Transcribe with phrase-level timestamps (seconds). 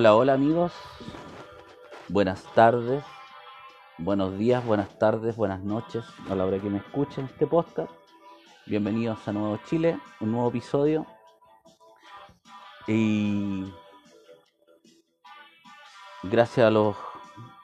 [0.00, 0.72] Hola, hola amigos.
[2.08, 3.04] Buenas tardes,
[3.98, 7.92] buenos días, buenas tardes, buenas noches a la hora que me escuchen este podcast.
[8.64, 11.04] Bienvenidos a Nuevo Chile, un nuevo episodio.
[12.88, 13.70] Y
[16.22, 16.96] gracias a los...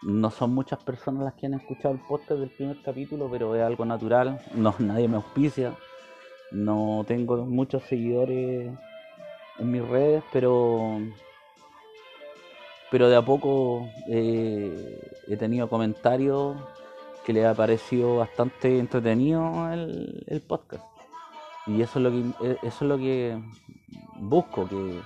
[0.02, 3.62] No son muchas personas las que han escuchado el podcast del primer capítulo, pero es
[3.62, 4.42] algo natural.
[4.54, 5.74] No, nadie me auspicia.
[6.50, 8.78] No tengo muchos seguidores
[9.58, 11.00] en mis redes, pero
[12.96, 16.56] pero de a poco eh, he tenido comentarios
[17.26, 20.82] que le ha parecido bastante entretenido el, podcast.
[21.66, 23.38] Y eso es lo que eh, eso es lo que
[24.14, 24.98] busco, que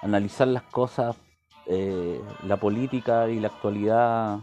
[0.00, 1.16] analizar las cosas,
[1.66, 4.38] eh, la política y la actualidad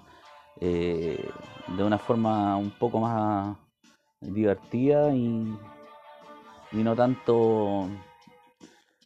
[0.60, 1.30] eh,
[1.70, 3.56] de una forma un poco más
[4.20, 5.58] divertida y,
[6.74, 7.88] y no tanto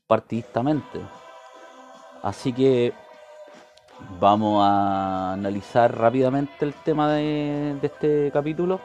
[0.08, 1.02] partidistamente.
[2.24, 2.92] Así que
[4.20, 8.80] Vamos a analizar rápidamente el tema de, este capítulo,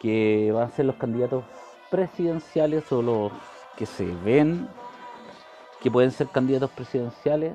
[0.00, 1.44] que van a ser los candidatos
[1.90, 3.32] presidenciales o los
[3.76, 4.68] que se ven
[5.80, 7.54] que pueden ser candidatos presidenciales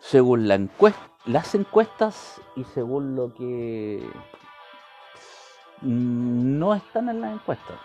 [0.00, 4.06] según la encuesta, las encuestas y según lo que
[5.80, 7.78] no están en las encuestas.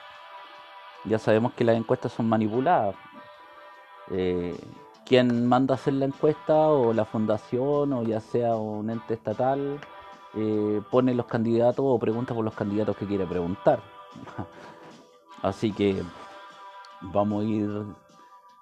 [1.06, 2.96] Ya sabemos que las encuestas son manipuladas.
[4.12, 4.60] Eh,
[5.10, 9.80] quien manda a hacer la encuesta o la fundación o ya sea un ente estatal
[10.36, 13.82] eh, pone los candidatos o pregunta por los candidatos que quiere preguntar.
[15.42, 16.04] Así que
[17.02, 17.70] vamos a ir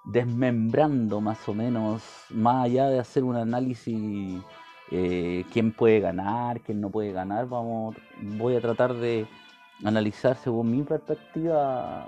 [0.06, 4.42] desmembrando más o menos, más allá de hacer un análisis
[4.90, 9.26] eh, quién puede ganar, quién no puede ganar, vamos, voy a tratar de
[9.84, 12.06] analizar según mi perspectiva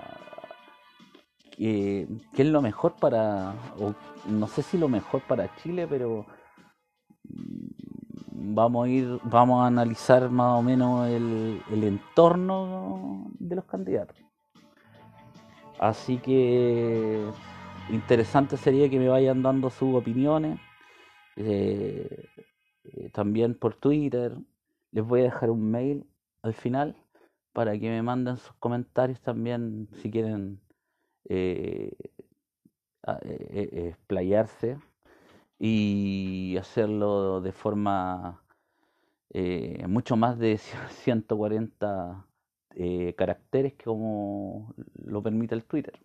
[1.61, 3.53] qué es lo mejor para,
[4.27, 6.25] no sé si lo mejor para Chile, pero
[7.23, 14.17] mm, vamos a ir, vamos a analizar más o menos el, entorno de los candidatos.
[15.79, 17.25] Así que
[17.89, 20.59] interesante sería que me vayan dando sus opiniones.
[21.35, 22.27] Eh,
[22.83, 24.37] eh, también por Twitter.
[24.91, 26.05] Les voy a dejar un mail
[26.41, 26.95] al final
[27.53, 30.60] para que me manden sus comentarios también si quieren eh, eh,
[33.03, 34.77] explayarse
[35.59, 38.41] y hacerlo de forma
[39.33, 40.57] eh, mucho más de
[40.89, 42.25] 140
[42.75, 44.73] eh, caracteres como
[45.05, 45.99] lo permite el Twitter.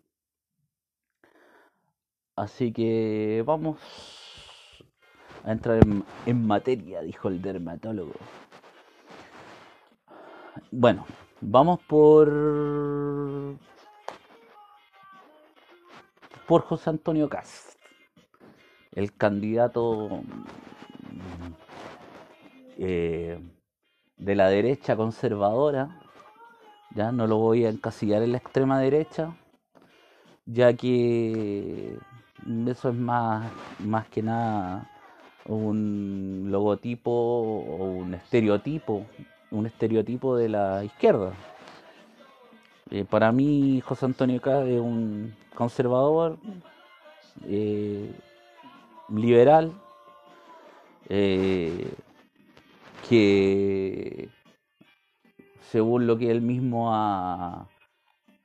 [2.35, 3.79] Así que vamos
[5.43, 8.13] a entrar en, en materia, dijo el dermatólogo.
[10.71, 11.05] Bueno,
[11.41, 12.27] vamos por
[16.47, 17.77] por José Antonio Cast,
[18.93, 20.21] el candidato
[22.77, 23.39] eh,
[24.17, 26.01] de la derecha conservadora,
[26.95, 29.35] ya no lo voy a encasillar en la extrema derecha,
[30.45, 31.97] ya que
[32.67, 34.89] eso es más, más que nada
[35.45, 39.05] un logotipo o un estereotipo,
[39.51, 41.33] un estereotipo de la izquierda.
[42.89, 46.37] Eh, para mí José Antonio Cast es un conservador,
[47.45, 48.11] eh,
[49.09, 49.73] liberal,
[51.09, 51.93] eh,
[53.09, 54.29] que
[55.61, 57.67] según lo que él mismo ha,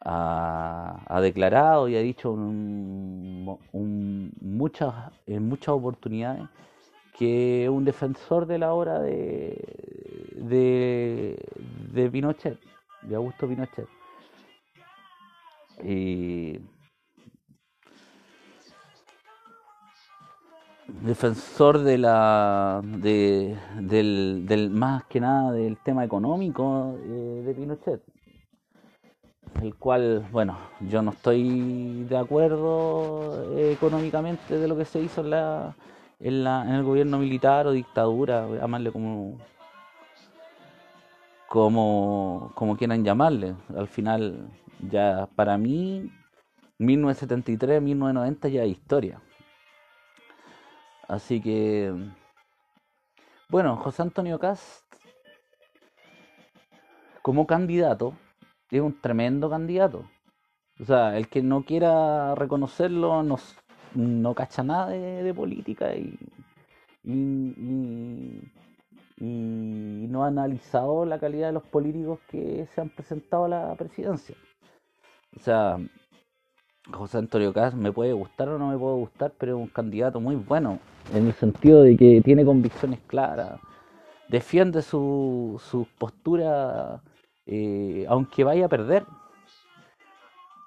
[0.00, 2.34] ha, declarado y ha dicho
[4.40, 4.94] muchas,
[5.26, 6.48] en muchas oportunidades,
[7.16, 9.56] que es un defensor de la obra de,
[10.34, 11.38] de,
[11.92, 12.58] de Pinochet,
[13.02, 14.01] de Augusto Pinochet.
[21.00, 28.02] Defensor de la de, del, del, más que nada del tema económico eh, de Pinochet.
[29.60, 30.56] El cual bueno
[30.88, 35.76] yo no estoy de acuerdo eh, económicamente de lo que se hizo en la,
[36.20, 39.38] en la en el gobierno militar o dictadura llamarle como
[41.52, 44.48] como como quieran llamarle al final
[44.90, 46.10] ya para mí
[46.78, 49.20] 1973 1990 ya es historia
[51.12, 51.92] Así que,
[53.50, 54.82] bueno, José Antonio Cast,
[57.20, 58.14] como candidato,
[58.70, 60.08] es un tremendo candidato.
[60.80, 63.36] O sea, el que no quiera reconocerlo no,
[63.94, 66.18] no cacha nada de, política y,
[69.22, 74.34] no ha analizado la calidad de los políticos que se han presentado a la presidencia.
[75.36, 75.78] O sea,
[76.90, 80.20] José Antonio Caz me puede gustar o no me puede gustar, pero es un candidato
[80.20, 80.80] muy bueno,
[81.14, 83.60] en el sentido de que tiene convicciones claras,
[84.28, 87.00] defiende su, su postura,
[87.46, 89.04] eh, aunque vaya a perder.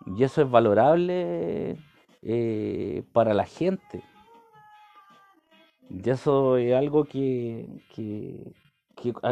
[0.06, 1.78] Y eso es valorable
[2.22, 4.04] eh, para la gente.
[5.90, 8.54] Y eso es algo que, que,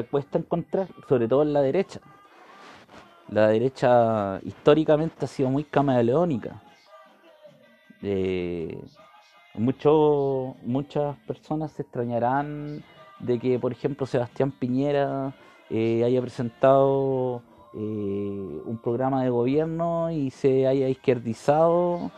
[0.10, 2.00] cuesta encontrar, sobre todo en la derecha.
[3.30, 6.62] La derecha históricamente ha sido muy camaleónica.
[8.02, 8.78] Eh,
[9.56, 12.84] mucho, muchas personas se extrañarán
[13.20, 15.34] de que, por ejemplo, Sebastián Piñera
[15.70, 17.42] eh, haya presentado
[17.74, 22.12] eh, un programa de gobierno y se haya izquierdizado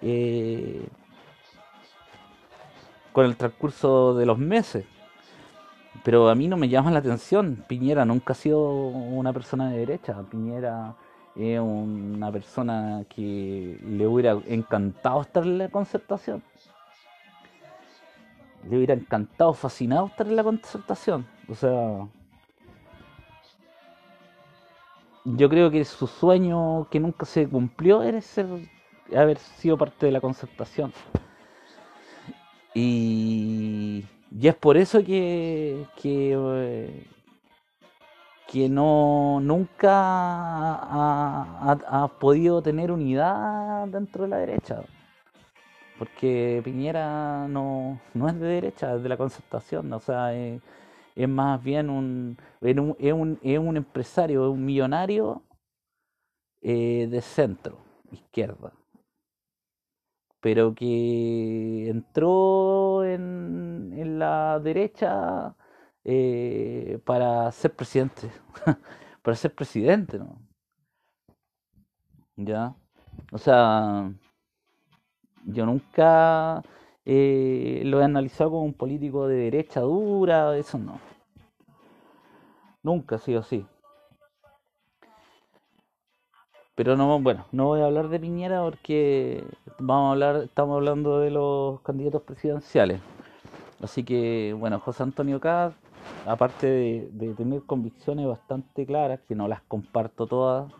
[0.00, 0.86] eh,
[3.12, 4.84] con el transcurso de los meses.
[6.04, 7.64] Pero a mí no me llama la atención.
[7.68, 10.22] Piñera nunca ha sido una persona de derecha.
[10.30, 10.96] Piñera
[11.36, 16.42] es una persona que le hubiera encantado estar en la concertación.
[18.68, 21.26] Le hubiera encantado, fascinado estar en la concertación.
[21.48, 22.08] O sea,
[25.24, 28.46] yo creo que su sueño que nunca se cumplió era ser,
[29.16, 30.92] haber sido parte de la concertación.
[32.74, 37.06] Y, y es por eso que, que, eh,
[38.50, 44.82] que no nunca ha, ha- podido tener unidad dentro de la derecha.
[45.98, 49.92] Porque Piñera no, no es de derecha, es de la concertación.
[49.92, 50.60] O sea, es,
[51.14, 55.42] es más bien un, es un, es un, es un empresario, es un millonario
[56.62, 57.78] eh, de centro,
[58.10, 58.72] izquierda.
[60.42, 65.54] Pero que entró en, en la derecha
[66.04, 68.30] eh, para ser presidente.
[69.22, 70.38] para ser presidente, ¿no?
[72.36, 72.74] ¿Ya?
[73.32, 74.12] O sea,
[75.44, 76.62] yo nunca
[77.04, 81.00] eh, lo he analizado como un político de derecha dura, eso no.
[82.84, 83.66] Nunca ha sido así.
[86.84, 89.44] Pero no, bueno, no voy a hablar de Piñera porque
[89.78, 93.00] vamos a hablar, estamos hablando de los candidatos presidenciales.
[93.80, 95.74] Así que, bueno, José Antonio Caz,
[96.26, 100.72] aparte de, tener convicciones bastante claras, que no las comparto todas,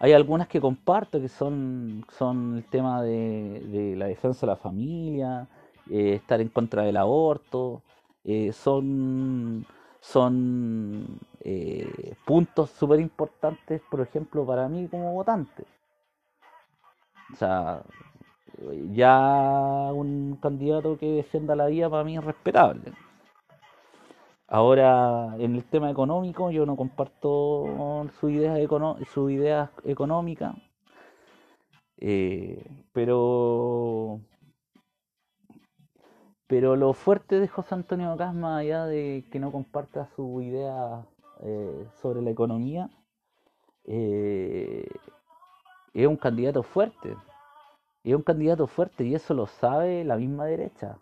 [0.00, 4.56] hay algunas que comparto que son, son el tema de, de la defensa de la
[4.56, 5.48] familia,
[5.90, 7.80] eh, estar en contra del aborto,
[8.22, 9.64] eh, son,
[10.00, 15.64] son eh, puntos súper importantes, por ejemplo, para mí como votante.
[17.32, 17.82] O sea,
[18.92, 22.92] ya un candidato que defienda la vida para mí es respetable.
[24.48, 28.58] Ahora, en el tema económico, yo no comparto sus ideas,
[29.12, 30.56] sus ideas económicas,
[32.00, 34.20] eh, pero,
[36.50, 41.06] pero lo fuerte de José Antonio Caz, más allá de que no comparta su idea
[41.42, 42.90] eh, sobre la economía,
[43.84, 44.84] eh,
[45.94, 47.16] es un candidato fuerte,
[48.02, 50.98] es un candidato fuerte y eso lo sabe la misma derecha.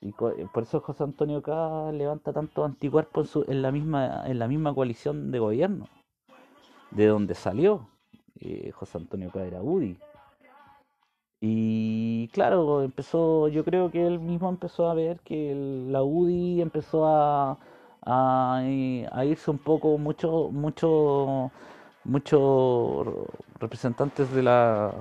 [0.00, 4.22] Y co- por eso José Antonio Caz levanta tantos anticuerpos en, su- en la misma,
[4.26, 5.84] en la misma coalición de gobierno,
[6.92, 7.90] de donde salió.
[8.40, 9.98] Eh, José Antonio Caz era UDI.
[11.42, 15.54] Y claro, empezó, yo creo que él mismo empezó a ver que
[15.88, 17.58] la UDI empezó a,
[18.02, 21.50] a, eh, a irse un poco, mucho, mucho,
[22.04, 23.06] muchos
[23.58, 24.92] representantes de la,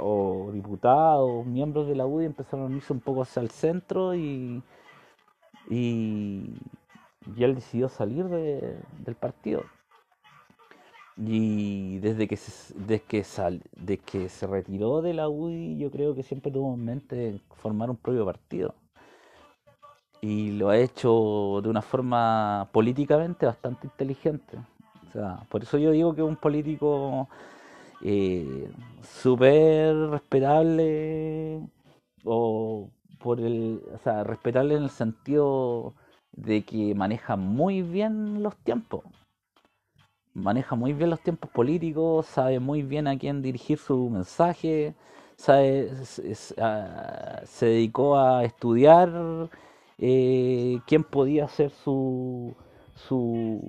[0.00, 4.62] o diputados, miembros de la UDI empezaron a irse un poco hacia el centro y,
[5.70, 6.54] y,
[7.38, 9.64] él decidió salir de- del partido.
[11.16, 15.90] Y desde que se, desde que sal- desde que se retiró de la UDI, yo
[15.90, 18.74] creo que siempre tuvo en mente formar un propio partido.
[20.20, 24.56] Y lo ha hecho de una forma políticamente bastante inteligente.
[25.08, 27.28] O sea, por eso yo digo que es un político
[28.02, 28.70] eh,
[29.02, 31.60] súper respetable,
[32.24, 35.94] o por el, o sea, respetable en el sentido
[36.32, 39.04] de que maneja muy bien los tiempos
[40.34, 44.94] maneja muy bien los tiempos políticos, sabe muy bien a quién dirigir su mensaje,
[45.36, 49.10] sabe, se dedicó a estudiar
[49.98, 52.54] eh, quién podía ser su,
[52.94, 53.60] su,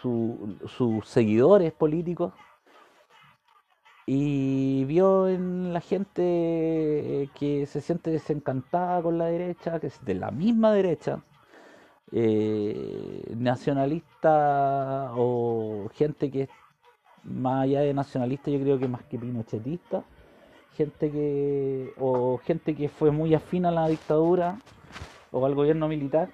[0.00, 2.32] su- sus seguidores políticos.
[4.06, 6.22] Y vio en la gente
[7.24, 11.20] eh, que se siente desencantada con la derecha, que es de la misma derecha,
[12.12, 16.48] eh, nacionalista o gente que
[17.24, 20.04] más allá de nacionalista, yo creo que más que pinochetista,
[20.76, 24.58] gente que, o gente que fue muy afín a la dictadura
[25.32, 26.30] o al gobierno militar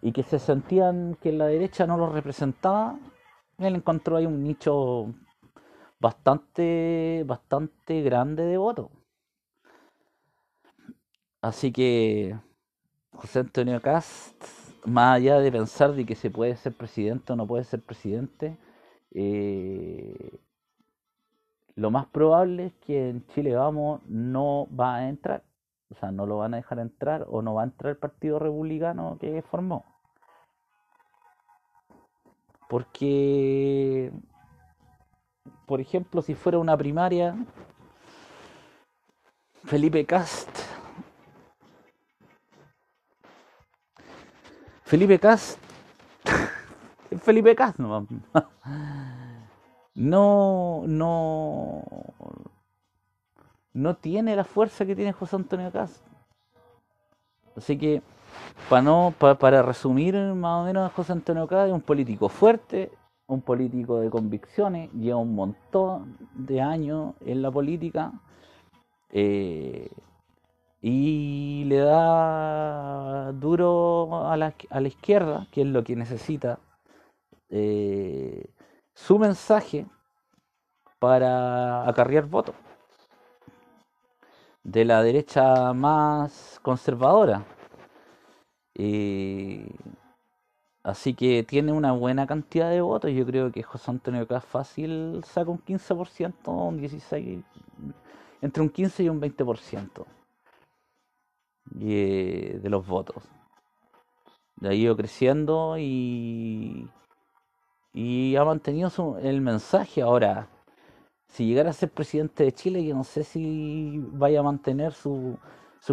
[0.00, 2.98] y que se sentían que la derecha no los representaba,
[3.58, 5.14] él encontró ahí un nicho
[6.00, 8.90] bastante, bastante grande de votos.
[11.40, 12.36] Así que
[13.12, 14.42] José Antonio Cast,
[14.86, 18.56] más allá de pensar de que se puede ser presidente o no puede ser presidente,
[19.12, 20.38] eh,
[21.74, 25.42] lo más probable es que en Chile Vamos no va a entrar.
[25.90, 28.38] O sea, no lo van a dejar entrar o no va a entrar el Partido
[28.38, 29.84] Republicano que formó.
[32.68, 34.10] Porque,
[35.66, 37.36] por ejemplo, si fuera una primaria,
[39.64, 40.71] Felipe Cast.
[44.92, 45.58] Felipe Cast.
[47.22, 48.06] Felipe Cast, no.
[49.94, 50.82] No,
[53.72, 56.04] no, tiene la fuerza que tiene José Antonio Cast.
[57.56, 58.02] Así que
[58.68, 62.92] para, no, para, resumir más o menos, José Antonio Caz es un político fuerte,
[63.28, 68.12] un político de convicciones, lleva un montón de años en la política
[69.08, 69.88] eh,
[70.82, 76.58] y le da duro a la, a la, izquierda, que es lo que necesita,
[77.50, 78.50] eh,
[78.94, 79.86] su mensaje
[80.98, 82.54] para acarrear votos
[84.64, 87.44] de la derecha más conservadora.
[90.82, 93.12] Así que tiene una buena cantidad de votos.
[93.12, 97.44] Yo creo que José Antonio Caz fácil saca un 15%, un 16%,
[98.40, 100.04] entre un 15 y un 20%
[101.74, 103.24] de los votos.
[104.62, 106.88] Ahí ido creciendo y,
[107.92, 110.02] y ha mantenido el mensaje.
[110.02, 110.48] Ahora,
[111.26, 115.38] si llegara a ser presidente de Chile, yo no sé si vaya a mantener sus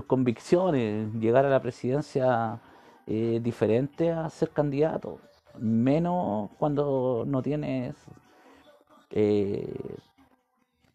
[0.06, 2.62] convicciones, llegar a la presidencia
[3.08, 5.20] eh, diferente a ser candidato,
[5.58, 7.96] menos cuando no tienes
[9.12, 9.96] eh,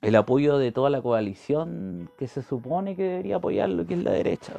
[0.04, 4.04] el apoyo de toda la coalición que se supone que debería apoyar lo que es
[4.04, 4.52] la derecha.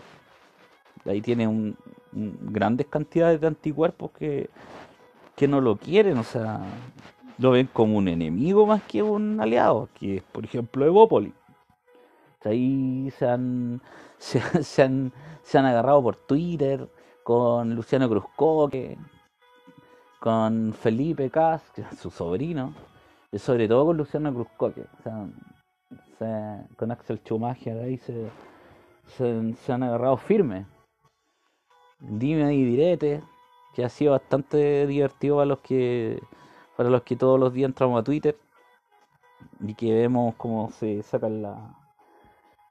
[1.06, 1.78] Ahí tiene un,
[2.12, 4.50] grandes cantidades de anticuerpos que,
[5.36, 6.62] que no lo quieren, o sea,
[7.38, 11.34] lo ven como un enemigo más que un aliado, que es por ejemplo Evópolis.
[12.44, 13.82] Ahí se han,
[14.18, 16.90] se han, se han agarrado por Twitter,
[17.24, 18.98] con Luciano Cruzcoque,
[20.20, 22.74] con Felipe Cas, que es su sobrino,
[23.36, 24.86] y sobre todo con Luciano Cruzcoque.
[24.98, 25.04] O
[26.18, 28.32] sea, con Axel Schumacher ahí se,
[29.18, 30.66] se, han agarrado firme.
[32.00, 33.22] Dime y direte,
[33.74, 36.22] que ha sido bastante divertido para los que
[36.78, 38.38] para los que todos los días entramos a Twitter
[39.60, 41.76] y que vemos cómo se sacan la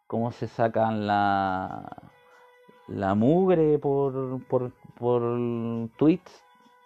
[0.07, 2.11] cómo se sacan la
[2.89, 5.23] la mugre por, por, por
[5.99, 6.44] tweets.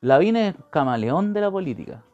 [0.00, 2.04] Lavín es camaleón de la política.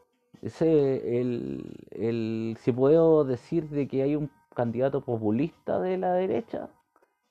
[0.40, 6.70] Ese, el, el, si puedo decir de que hay un candidato populista de la derecha,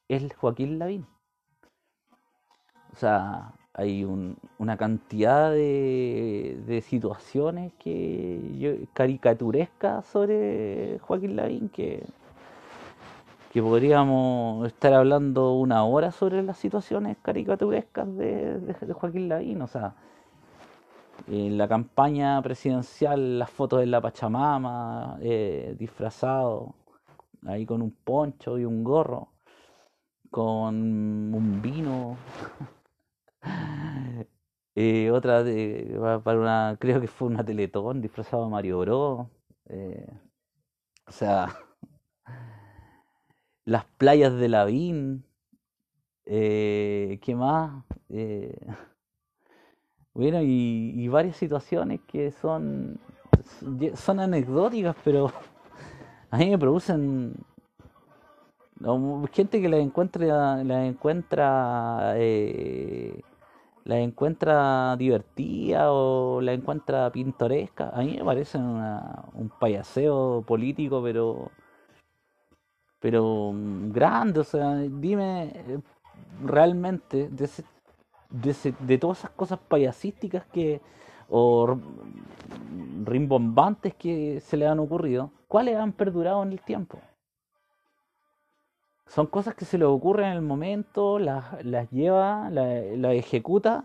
[0.08, 1.08] es Joaquín Lavín.
[2.94, 12.04] O sea, hay una cantidad de, situaciones que caricaturescas sobre Joaquín Lavín que,
[13.54, 19.62] que podríamos estar hablando una hora sobre las situaciones caricaturescas de, Joaquín Lavín.
[19.62, 19.96] O sea,
[21.28, 26.76] en la campaña presidencial, las fotos de la Pachamama, eh, disfrazado,
[27.46, 29.30] ahí con un poncho y un gorro,
[30.30, 32.18] con un vino.
[34.75, 39.27] Eh, otra de, para una, creo que fue una Teletón disfrazado de Mario Bros.
[39.67, 40.08] Eh,
[41.05, 41.53] o sea,
[43.65, 45.25] las playas de Lavín.
[46.25, 47.84] Eh, ¿Qué más?
[48.10, 48.55] Eh,
[50.13, 53.00] bueno, y, varias situaciones que son,
[53.96, 55.31] son anecdóticas, pero
[56.31, 57.34] a mí me producen
[59.34, 63.22] gente que la encuentra la encuentra eh,
[63.86, 71.52] la encuentra divertida o la encuentra pintoresca a mí me parece un payaseo político pero
[73.00, 75.80] pero mm, grande o sea dime eh,
[76.44, 77.48] realmente de
[78.30, 80.82] de, todas esas cosas payasísticas que
[81.30, 81.78] o
[83.06, 87.00] rimbombantes que se le han ocurrido, ¿cuáles han perdurado en el tiempo?
[89.10, 93.84] Son cosas que se le ocurren en el momento, las, las lleva, las ejecuta,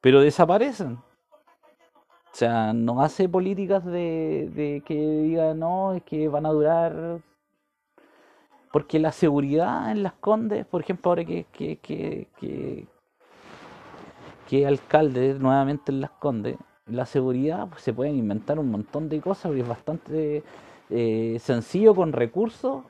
[0.00, 0.94] pero desaparecen.
[0.94, 7.20] O sea, no hace políticas de, de que diga, no, es que van a durar
[8.72, 12.86] porque la seguridad en las Condes, por ejemplo, ahora que, que, que,
[14.48, 19.20] que alcalde nuevamente en Las Condes, la seguridad pues, se pueden inventar un montón de
[19.20, 20.42] cosas porque es bastante
[20.90, 22.84] eh, sencillo con recursos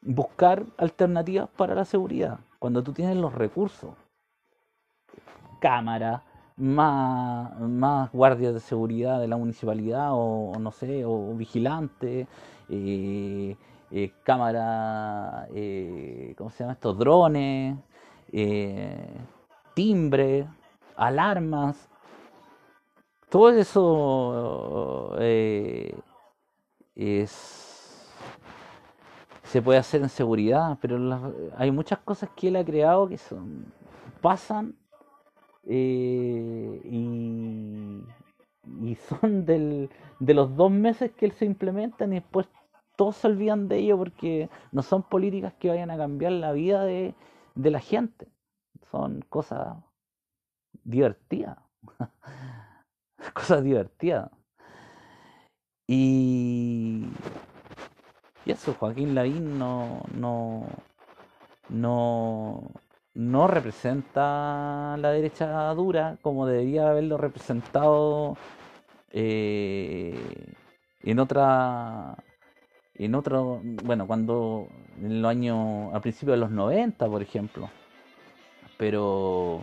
[0.00, 2.38] buscar alternativas para la seguridad.
[2.58, 3.90] Cuando tú tienes los recursos,
[5.60, 6.22] cámara,
[6.56, 12.26] más, más guardias de seguridad de la municipalidad o, no sé, o vigilantes,
[12.68, 13.56] eh,
[13.90, 15.46] eh, cámara,
[16.36, 17.76] ¿cómo se llama estos drones?
[19.74, 20.48] timbre,
[20.96, 21.88] alarmas,
[23.30, 25.94] todo eso eh,
[26.96, 27.67] es,
[29.48, 30.98] se puede hacer en seguridad, pero
[31.56, 33.72] hay muchas cosas que él ha creado que son
[34.20, 34.76] pasan
[35.64, 38.04] eh, y,
[39.08, 42.46] son del, de los dos meses que él se implementan y después
[42.96, 46.84] todos se olvidan de ello porque no son políticas que vayan a cambiar la vida
[46.84, 47.14] de,
[47.54, 48.28] de la gente.
[48.90, 49.76] Son cosas
[50.84, 51.62] divertida.
[53.34, 54.30] Cosas divertidas.
[55.86, 57.06] Y,
[58.48, 60.66] y eso, Joaquín Lavín no, no,
[61.68, 62.70] no,
[63.14, 68.38] no representa la derecha dura como debería haberlo representado
[69.10, 70.54] eh,
[71.02, 72.16] en otra
[72.94, 74.68] en otro bueno cuando
[75.00, 77.70] en los años a principios de los 90 por ejemplo
[78.78, 79.60] pero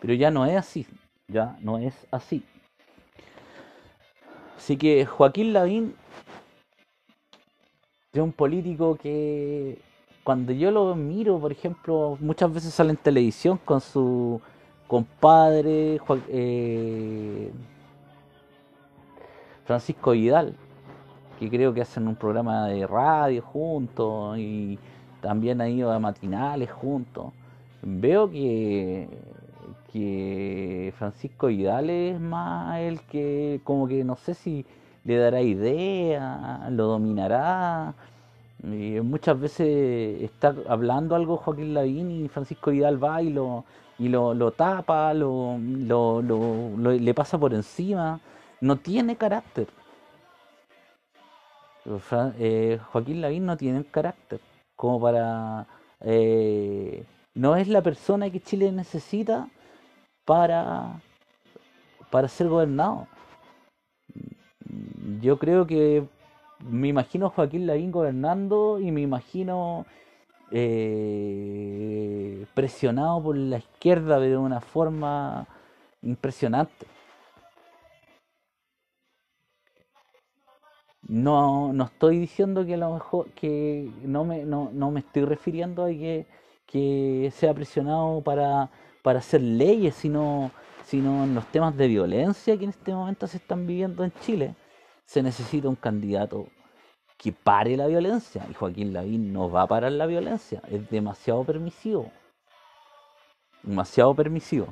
[0.00, 0.86] pero ya no es así,
[1.28, 2.44] ya no es así.
[4.54, 5.96] Así que Joaquín Lavín
[8.14, 9.78] es un político que
[10.22, 14.40] cuando yo lo miro, por ejemplo, muchas veces sale en televisión con su
[14.86, 17.50] compadre eh,
[19.64, 20.54] Francisco Vidal,
[21.38, 24.78] que creo que hacen un programa de radio juntos y
[25.20, 27.32] también ha ido a matinales juntos.
[27.82, 29.08] Veo que
[29.94, 34.66] que Francisco Vidal es más el que, como que no sé si
[35.04, 37.94] le dará idea, lo dominará.
[38.62, 43.64] Y muchas veces está hablando algo Joaquín Lavín y Francisco Vidal va y lo,
[43.98, 46.22] y lo, lo tapa, lo, lo,
[46.76, 48.20] le pasa por encima.
[48.60, 49.68] No tiene carácter.
[52.38, 54.40] Eh, Joaquín Lavín no tiene carácter
[54.76, 55.66] como para...
[56.00, 59.48] Eh, no es la persona que Chile necesita
[60.24, 61.00] para,
[62.10, 63.06] para ser gobernado.
[65.20, 66.04] Yo creo que
[66.60, 69.86] me imagino a Joaquín Lavín gobernando y me imagino
[70.50, 75.46] eh, presionado por la izquierda de una forma
[76.02, 76.86] impresionante.
[81.06, 85.24] No, no estoy diciendo que a lo mejor que no me, no, no me estoy
[85.24, 86.26] refiriendo a que,
[86.66, 88.70] que sea presionado para
[89.04, 90.50] para hacer leyes, sino,
[90.86, 94.54] sino en los temas de violencia que en este momento se están viviendo en Chile.
[95.04, 96.46] Se necesita un candidato
[97.16, 98.46] que pare la violencia.
[98.50, 100.62] Y Joaquín Lavín no va a parar la violencia.
[100.68, 102.10] Es demasiado permisivo.
[103.62, 104.68] Demasiado permisivo.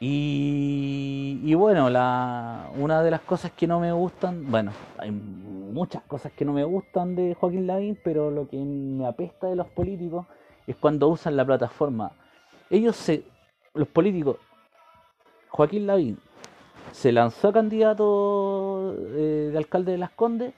[0.00, 6.32] Y, bueno, la, una de las cosas que no me gustan, bueno, hay muchas cosas
[6.32, 10.26] que no me gustan de Joaquín Lavín, pero lo que me apesta de los políticos
[10.66, 12.12] es cuando usan la plataforma
[12.70, 13.24] ellos se,
[13.74, 14.36] los políticos,
[15.48, 16.18] Joaquín Lavín
[16.94, 20.54] se lanzó a candidato eh, de alcalde de Las Condes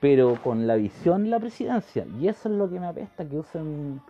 [0.00, 2.06] pero con la visión la presidencia.
[2.20, 4.00] Y eso es lo que me apesta, que usen...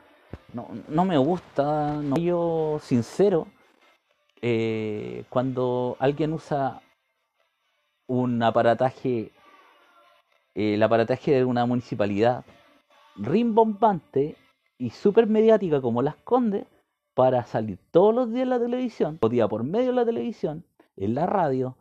[0.53, 3.47] No, no me gusta, no yo sincero,
[4.43, 6.81] eh, cuando alguien usa
[8.09, 9.33] un aparataje,
[10.55, 12.45] eh, el aparataje de una municipalidad
[13.17, 14.37] rimbombante
[14.79, 16.67] y súper mediática como Las Condes
[17.15, 20.65] para salir todos los días en la televisión, o día por medio de la televisión,
[20.97, 21.77] en la radio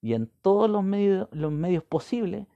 [0.00, 2.46] y en todos los medios, los medios posibles,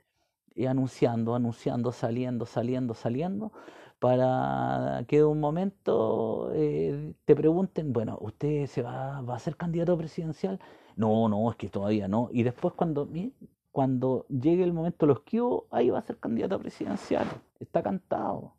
[0.55, 3.53] y anunciando, anunciando, saliendo, saliendo, saliendo,
[4.01, 9.57] para que de un momento eh, te pregunten, bueno, ¿usted se va, va a ser
[9.57, 10.59] candidato presidencial?
[10.97, 12.29] No, no, es que todavía no.
[12.33, 13.09] Y después cuando,
[13.71, 15.40] cuando llegue el momento los que
[15.71, 17.27] ahí va a ser candidato presidencial.
[17.61, 18.55] Está cantado.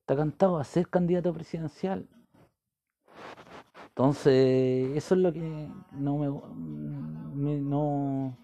[0.00, 2.08] Está cantado a ser candidato presidencial.
[4.00, 6.16] Entonces, eso es lo que no
[7.34, 8.34] me, no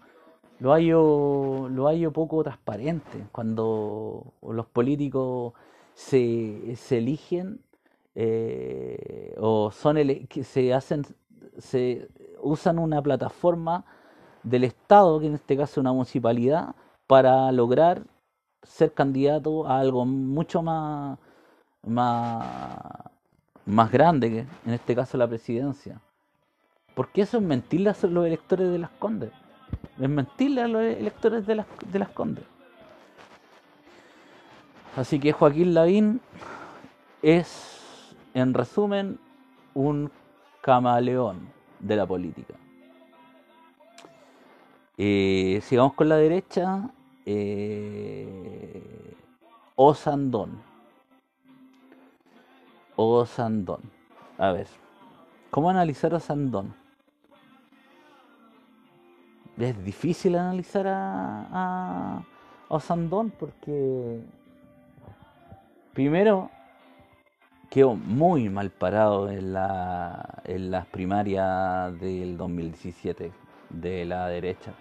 [0.59, 3.25] lo hallo, lo hallo poco transparente.
[3.31, 5.53] Cuando los políticos
[5.95, 7.59] se, se eligen
[8.13, 9.97] eh, o son
[10.29, 11.01] que se hacen
[11.57, 12.07] se
[12.39, 13.83] usan una plataforma
[14.43, 16.75] del Estado, que en este caso es una municipalidad,
[17.07, 18.03] para lograr
[18.61, 21.17] ser candidato a algo mucho más,
[21.81, 23.16] más,
[23.67, 26.01] más grande, que en este caso la presidencia.
[26.95, 29.31] Porque eso es mentirle a los electores de las Condes.
[29.99, 32.45] Es mentirle a los electores de las, de las Condes.
[34.95, 36.21] Así que Joaquín Lavín
[37.21, 39.19] es, en resumen,
[39.75, 40.09] un
[40.61, 41.49] camaleón
[41.79, 42.55] de la política.
[44.97, 46.89] Eh, sigamos con la derecha.
[47.25, 49.13] Eh,
[49.75, 50.66] Osandón.
[52.97, 53.81] Osandón.
[54.37, 54.67] A ver.
[55.49, 56.73] ¿Cómo analizar a Osandón?
[59.57, 62.23] Es difícil analizar a, a
[62.67, 64.21] Osandón porque
[65.93, 66.51] primero
[67.69, 73.31] quedó muy mal parado en, la, en las primarias del 2017
[73.69, 74.73] de la derecha.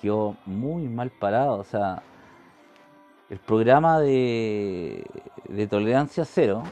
[0.00, 1.58] Quedó muy mal parado.
[1.58, 2.02] O sea,
[3.30, 5.04] el programa de,
[5.48, 6.62] de tolerancia cero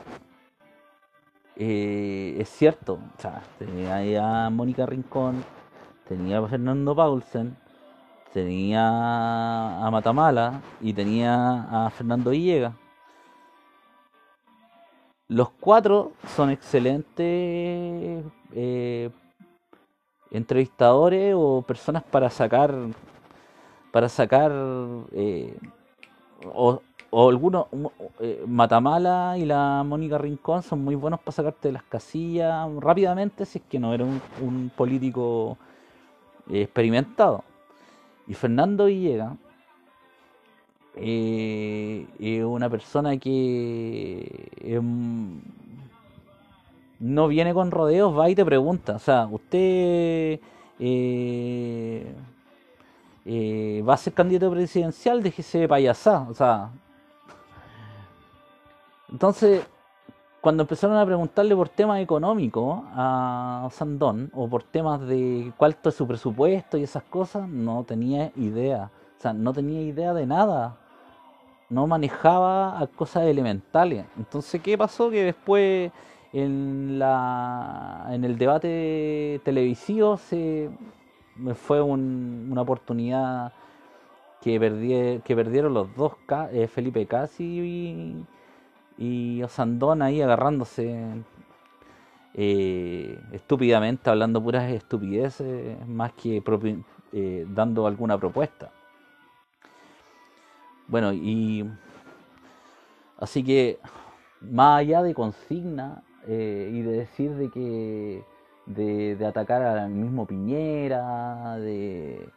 [1.57, 2.95] eh, es cierto.
[2.95, 5.45] O sea, tenía a Mónica Rincón,
[6.09, 7.57] tenía a Fernando Paulsen,
[8.33, 12.75] tenía a Matamala y tenía a Fernando Villegas
[15.29, 19.11] los cuatro son excelentes eh,
[20.31, 22.75] entrevistadores o personas para sacar
[23.90, 24.53] para sacar
[25.12, 25.57] eh,
[26.45, 26.81] o,
[27.12, 27.66] algunos
[28.21, 33.45] eh, Matamala y la Mónica Rincón son muy buenos para sacarte de las casillas rápidamente
[33.47, 35.57] si es que no era un, político
[36.51, 37.45] experimentado.
[38.27, 39.33] Y Fernando Villegas
[40.97, 45.40] eh, una persona que em,
[46.99, 50.40] no viene con rodeos, va y te pregunta, o sea, usted
[50.79, 52.14] eh,
[53.25, 56.71] eh, va a ser candidato presidencial, déjese de payasá, o sea,
[59.11, 59.66] entonces
[60.40, 65.95] cuando empezaron a preguntarle por temas económicos a Sandón o por temas de cuál es
[65.95, 68.90] su presupuesto y esas cosas, no tenía idea.
[69.19, 70.77] O sea, no tenía idea de nada
[71.69, 74.07] no manejaba cosas elementales.
[74.16, 75.11] Entonces, ¿qué pasó?
[75.11, 75.90] Que después
[76.33, 80.71] en, la, en el debate televisivo se
[81.55, 83.53] fue una oportunidad
[84.40, 86.12] que, perdí, que perdieron los dos,
[86.53, 88.25] eh, Felipe Casi y,
[88.98, 91.24] y, Osandón ahí agarrándose
[92.35, 96.42] eh, estúpidamente, hablando puras estupideces, más que
[97.12, 98.70] eh, dando alguna propuesta.
[100.88, 101.68] Bueno, y
[103.18, 103.78] así que
[104.40, 108.24] más allá de consigna eh, y de decir de que
[108.66, 112.30] de, atacar al mismo Piñera, de,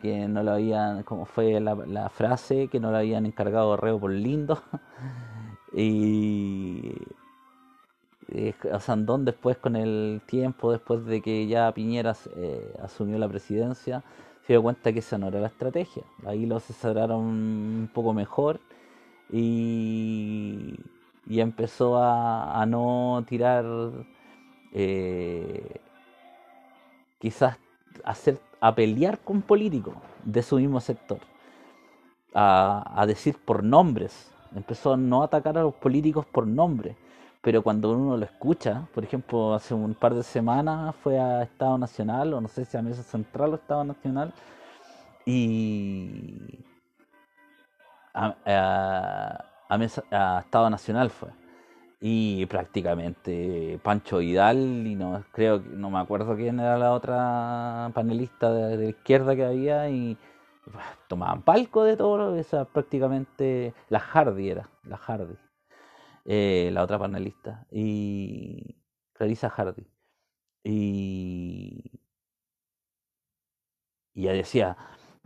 [0.00, 4.12] que no lo habían, como fue la, frase, que no lo habían encargado reo por
[4.12, 4.62] lindo.
[5.76, 6.94] y
[8.28, 14.02] eh, Sandón después con el tiempo, después de que ya Piñera eh, asumió la presidencia,
[14.46, 16.02] se dio cuenta que esa no era la estrategia.
[16.24, 18.58] Ahí lo asesoraron un poco mejor
[19.30, 20.76] y,
[21.26, 23.66] y empezó a, no tirar,
[24.72, 25.80] eh,
[27.18, 27.58] quizás
[28.02, 31.18] hacer, a pelear con políticos de su mismo sector,
[32.32, 34.32] a, a decir por nombres.
[34.56, 36.96] Empezó a no atacar a los políticos por nombres
[37.46, 41.78] pero cuando uno lo escucha, por ejemplo, hace un par de semanas fue a Estado
[41.78, 44.32] Nacional, o no sé si a Mesa Central o Estado Nacional,
[45.24, 46.58] y,
[48.12, 49.44] a,
[50.40, 51.28] Estado Nacional fue.
[52.00, 58.52] Y prácticamente Pancho Vidal, y no creo no me acuerdo quién era la otra panelista
[58.52, 60.16] de, la izquierda que había, y
[61.08, 65.36] tomaban palco de todo, esa prácticamente la Hardy era, la Hardy,
[66.24, 68.76] eh, la otra panelista, y
[69.12, 69.86] Clarisa Hardy.
[70.64, 72.00] Y,
[74.14, 74.76] y ella decía,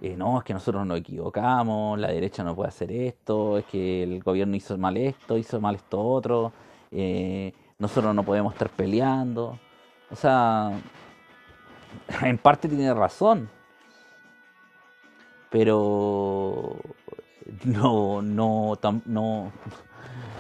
[0.03, 4.03] eh, no, es que nosotros nos equivocamos, la derecha no puede hacer esto, es que
[4.03, 6.53] el gobierno hizo mal esto, hizo mal esto otro,
[6.91, 9.59] eh, nosotros no podemos estar peleando.
[10.11, 10.71] O sea,
[12.23, 13.51] en parte tiene razón,
[15.51, 16.77] pero
[17.65, 19.53] no, no, no,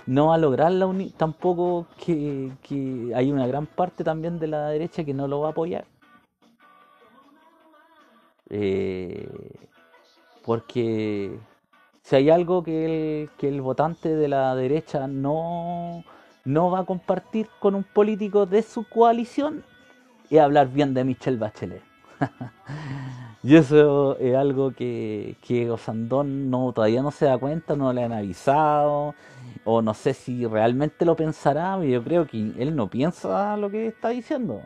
[0.07, 4.68] no va a lograr la tampoco que, que hay una gran parte también de la
[4.68, 5.85] derecha que no lo va a apoyar.
[8.49, 9.29] Eh,
[10.44, 11.38] porque
[12.03, 12.85] si hay algo que
[13.23, 16.05] el, que el votante de la derecha no,
[16.44, 19.64] no va a compartir con un político de su coalición,
[20.31, 21.83] es hablar bien de Michelle Bachelet.
[23.42, 28.05] y eso es algo que, que Osandón no, todavía no se da cuenta, no le
[28.05, 29.14] han avisado,
[29.64, 33.87] o no sé si realmente lo pensará, yo creo que él no piensa lo que
[33.87, 34.62] está diciendo.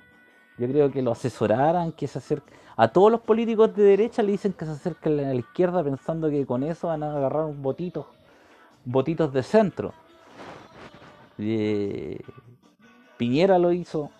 [0.58, 2.52] Yo creo que lo asesoraran, que se acerque.
[2.76, 6.28] A todos los políticos de derecha le dicen que se acerquen a la izquierda pensando
[6.28, 8.06] que con eso van a agarrar un botitos,
[8.84, 9.92] botitos de centro.
[11.38, 12.20] Eh,
[13.16, 14.10] Piñera lo hizo,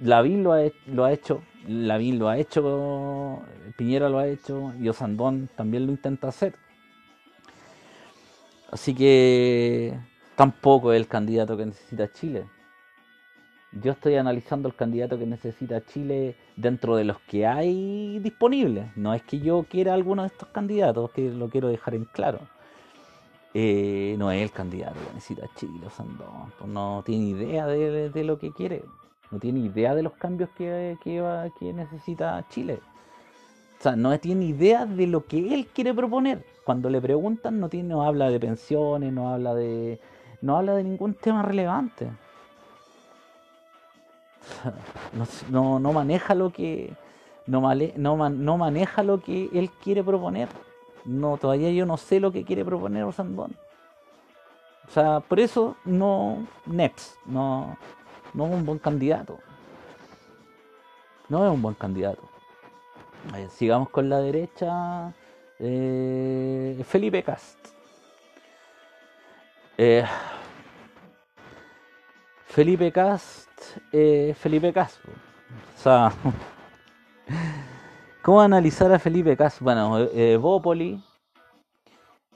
[0.00, 3.42] Lavín lo ha, lo ha hecho, Lavín lo ha hecho,
[3.76, 6.54] Piñera lo ha hecho y Osandón también lo intenta hacer.
[8.70, 9.98] Así que
[10.36, 12.46] tampoco es el candidato que necesita Chile
[13.72, 18.96] yo estoy analizando el candidato que necesita Chile dentro de los que hay disponibles.
[18.96, 22.40] No es que yo quiera alguno de estos candidatos, que lo quiero dejar en claro.
[23.54, 26.52] Eh, no es el candidato que necesita Chile, Sandón.
[26.66, 28.84] No tiene idea de, lo que quiere.
[29.30, 32.80] No tiene idea de los cambios que, que, necesita Chile.
[33.78, 36.44] O sea, no tiene idea de lo que él quiere proponer.
[36.64, 40.00] Cuando le preguntan, no, tiene, no habla de pensiones, no habla de,
[40.40, 42.08] no habla de ningún tema relevante.
[45.50, 46.94] no, no, maneja lo que
[47.46, 47.60] no,
[47.96, 50.48] no, no, maneja lo que él quiere proponer.
[51.04, 53.56] No, todavía yo no sé lo que quiere proponer Osandón.
[54.86, 57.76] O sea, por eso no Neps, no,
[58.38, 59.40] no es un buen candidato.
[61.28, 62.22] No es un buen candidato.
[63.50, 65.12] sigamos con la derecha.
[65.58, 67.58] Eh, Felipe Cast.
[69.76, 70.04] Eh,
[72.46, 73.50] Felipe Cast
[73.90, 75.12] eh, Felipe Castro.
[75.76, 76.12] O sea,
[78.22, 79.64] ¿cómo analizar a Felipe Castro?
[79.64, 81.02] Bueno, Bópoli,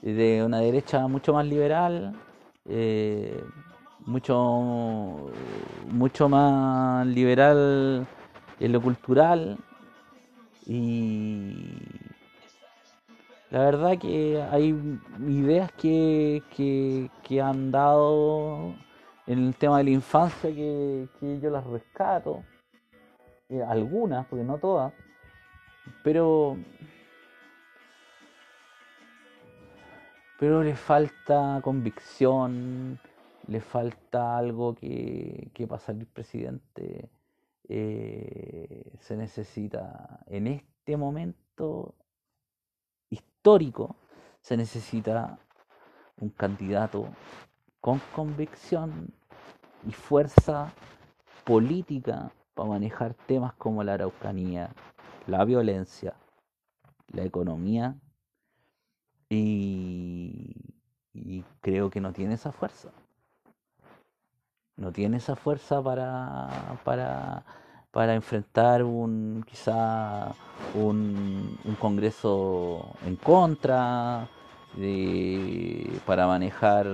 [0.01, 2.13] de una derecha mucho más liberal,
[4.05, 5.31] mucho,
[5.91, 8.07] mucho más liberal
[8.59, 9.57] en lo cultural
[10.65, 11.67] y
[13.49, 14.75] la verdad que hay
[15.27, 18.73] ideas que, que, que han dado
[19.27, 21.07] en el tema de la infancia que,
[21.41, 22.43] yo las rescato,
[23.49, 24.93] eh, algunas, porque no todas,
[26.03, 26.57] pero
[30.39, 32.99] pero le falta convicción,
[33.47, 37.09] le falta algo que, que para salir presidente
[37.69, 41.95] eh, se necesita en este momento
[43.09, 43.95] histórico,
[44.41, 45.39] se necesita
[46.19, 47.07] un candidato
[47.79, 49.13] con convicción
[49.87, 50.73] y fuerza
[51.43, 54.73] política para manejar temas como la araucanía,
[55.27, 56.15] la violencia,
[57.07, 57.95] la economía
[59.29, 60.55] y,
[61.61, 62.91] creo que no tiene esa fuerza.
[64.75, 66.49] No tiene esa fuerza para,
[66.83, 67.43] para,
[67.91, 70.33] para enfrentar un quizá
[70.73, 74.27] un, congreso en contra,
[74.75, 76.87] de, para manejar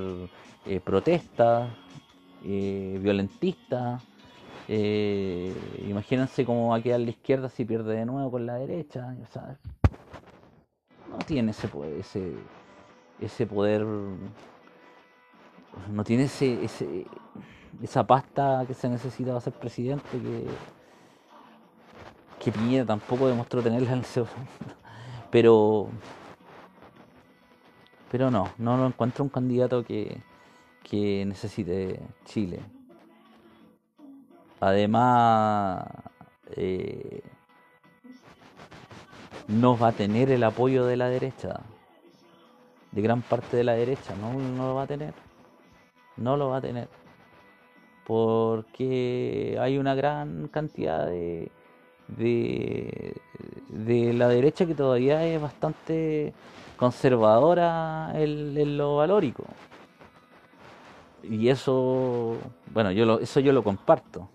[0.66, 1.70] eh, protestas
[2.44, 4.04] eh, violentistas.
[4.68, 5.56] Eh,
[5.88, 9.16] imagínense cómo va a quedar la izquierda si pierde de nuevo con la derecha.
[11.10, 12.34] no tiene ese poder, ese,
[13.20, 13.86] ese poder,
[15.90, 17.06] no tiene ese, ese,
[17.82, 20.48] esa pasta que se necesita para ser presidente que,
[22.40, 24.06] que Piñera tampoco demostró tenerla en el
[25.32, 25.90] pero
[28.12, 30.22] pero no, no lo encuentro un candidato que,
[30.84, 32.60] que necesite Chile.
[34.60, 35.86] Además,
[36.56, 37.22] eh,
[39.48, 41.62] no va a tener el apoyo de la derecha.
[42.92, 44.16] de gran parte de la derecha.
[44.16, 45.14] No, no lo va a tener.
[46.18, 46.90] No lo va a tener.
[48.10, 51.52] Porque hay una gran cantidad de,
[52.08, 53.16] de,
[53.68, 56.34] de la derecha que todavía es bastante
[56.76, 59.44] conservadora en, lo valórico.
[61.22, 62.38] Y eso,
[62.74, 64.28] bueno, yo lo, eso yo lo comparto.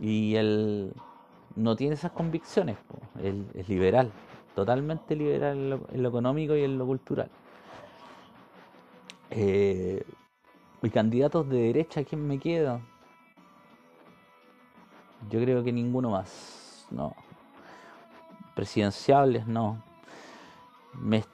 [0.00, 0.92] Y él
[1.56, 2.76] no tiene esas convicciones,
[3.20, 4.12] él es liberal,
[4.54, 5.56] totalmente liberal
[5.90, 7.28] en lo, económico y en lo cultural.
[9.32, 10.04] Eh,
[10.84, 12.80] y candidatos de derecha, ¿quién me queda?
[15.30, 17.14] Yo creo que ninguno más, no.
[18.54, 19.82] Presidenciables, no.
[20.92, 21.24] Me,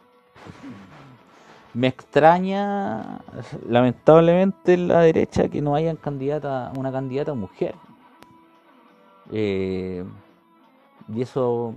[1.74, 3.20] me extraña,
[3.68, 7.74] lamentablemente, en la derecha que no haya candidata, una candidata mujer.
[9.32, 10.04] Eh,
[11.12, 11.74] y eso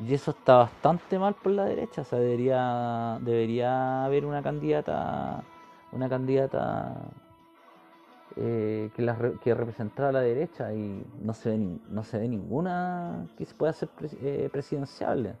[0.00, 5.42] y eso está bastante mal por la derecha, o sea, debería debería haber una candidata
[5.92, 6.94] una candidata
[8.36, 13.44] eh, que, la, a la derecha y no se ve, no se ve ninguna que
[13.44, 13.88] se pueda ser
[14.22, 15.34] eh, presidenciable.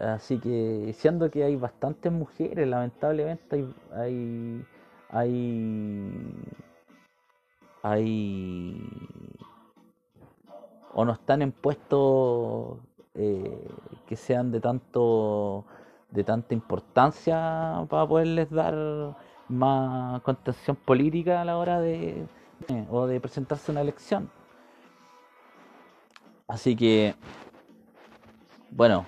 [0.00, 4.66] Así que, siendo que hay bastantes mujeres, lamentablemente hay, hay,
[5.10, 6.42] hay,
[7.82, 9.22] hay
[10.94, 12.78] o no están en puestos
[13.14, 13.68] eh,
[14.06, 15.64] que sean de tanto
[16.12, 19.16] de tanta importancia para poderles dar
[19.48, 22.26] más contención política a la hora de
[22.90, 24.30] o de presentarse a una elección.
[26.46, 27.14] Así que
[28.70, 29.04] bueno,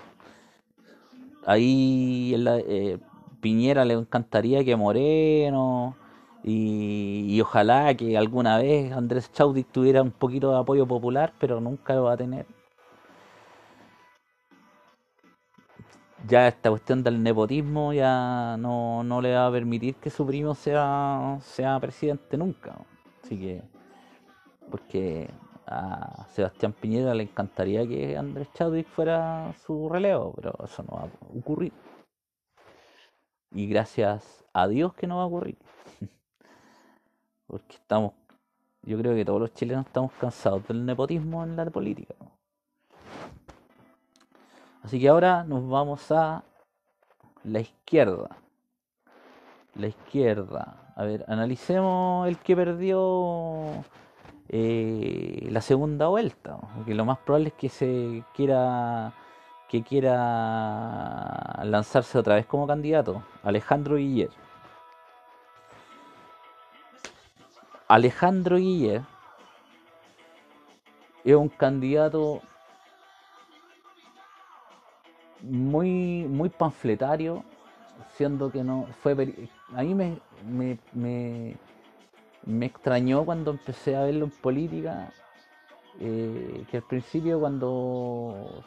[1.46, 2.98] ahí eh,
[3.40, 5.96] Piñera le encantaría que Moreno
[6.42, 11.94] y, ojalá que alguna vez Andrés Chaudi tuviera un poquito de apoyo popular, pero nunca
[11.94, 12.46] lo va a tener.
[16.26, 20.54] Ya esta cuestión del nepotismo ya no, no le va a permitir que su primo
[20.54, 22.76] sea, sea presidente nunca.
[23.22, 23.62] Así que,
[24.70, 25.28] porque
[25.66, 31.02] a Sebastián Piñera le encantaría que Andrés Chadwick fuera su relevo, pero eso no va
[31.02, 31.72] a ocurrir.
[33.52, 35.58] Y gracias a Dios que no va a ocurrir.
[37.46, 38.14] Porque estamos,
[38.82, 42.14] yo creo que todos los chilenos estamos cansados del nepotismo en la política.
[44.84, 46.44] Así que ahora nos vamos a
[47.42, 48.36] la izquierda.
[49.74, 50.92] La izquierda.
[50.94, 53.82] A ver, analicemos el que perdió
[54.48, 59.14] eh, la segunda vuelta, porque lo más probable es que se quiera
[59.68, 64.30] que quiera lanzarse otra vez como candidato, Alejandro Guiller.
[67.88, 69.02] Alejandro Guiller
[71.24, 72.42] es un candidato
[75.44, 77.44] muy muy panfletario,
[78.16, 79.12] siendo que no fue
[79.74, 80.18] a mí me,
[80.92, 81.56] me
[82.46, 85.12] me extrañó cuando empecé a verlo en política,
[86.00, 88.64] eh, que al principio cuando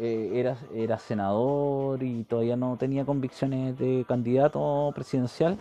[0.00, 5.56] eh, era, era senador y todavía no tenía convicciones de candidato presidencial,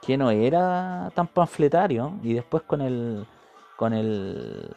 [0.00, 3.26] que no era tan panfletario y después con el
[3.76, 4.70] con el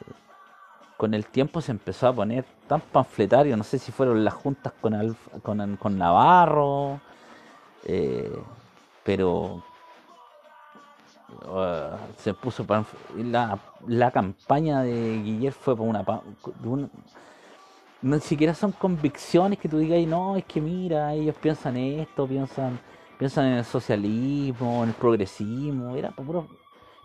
[0.97, 4.73] con el tiempo se empezó a poner tan panfletario, no sé si fueron las juntas
[4.81, 6.99] con, con, Navarro,
[7.85, 8.31] eh,
[9.03, 9.63] pero
[11.47, 12.65] Ah, se puso
[13.17, 16.03] la, la campaña de Guillermo fue por una,
[18.01, 22.79] no siquiera son convicciones que tú digas no es que mira ellos piensan esto piensan
[23.17, 26.13] piensan en el socialismo en el progresismo era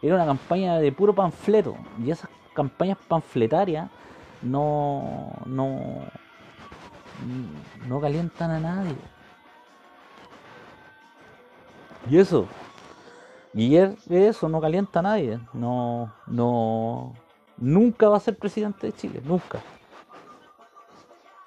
[0.02, 3.90] era una campaña de puro panfleto y esas campañas panfletarias
[4.42, 6.04] no no
[7.86, 8.96] no calientan a nadie
[12.08, 12.46] y eso
[13.52, 15.40] Guillermo eso no calienta a nadie.
[15.52, 17.14] No, no,
[17.56, 19.60] nunca va a ser presidente de Chile, nunca.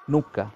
[0.07, 0.51] Nunca.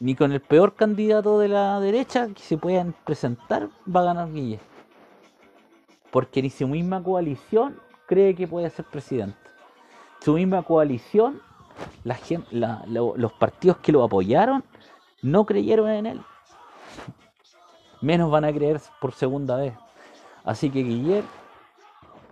[0.00, 4.32] Ni con el peor candidato de la derecha que se puedan presentar va a ganar
[4.32, 4.64] Guillermo.
[6.10, 7.80] Porque ni su misma coalición
[8.10, 9.38] cree que puede ser presidente.
[10.20, 11.40] Su misma coalición,
[12.02, 14.64] la los partidos que lo apoyaron,
[15.22, 16.20] no creyeron en él.
[18.00, 19.74] Menos van a creer por segunda vez.
[20.44, 21.28] Así que Guillermo,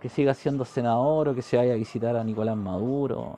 [0.01, 3.37] que siga siendo senador o que se vaya a visitar a Nicolás Maduro,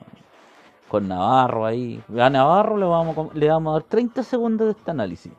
[0.88, 2.02] con Navarro ahí.
[2.18, 5.32] A Navarro le vamos, le vamos a dar 30 segundos de este análisis.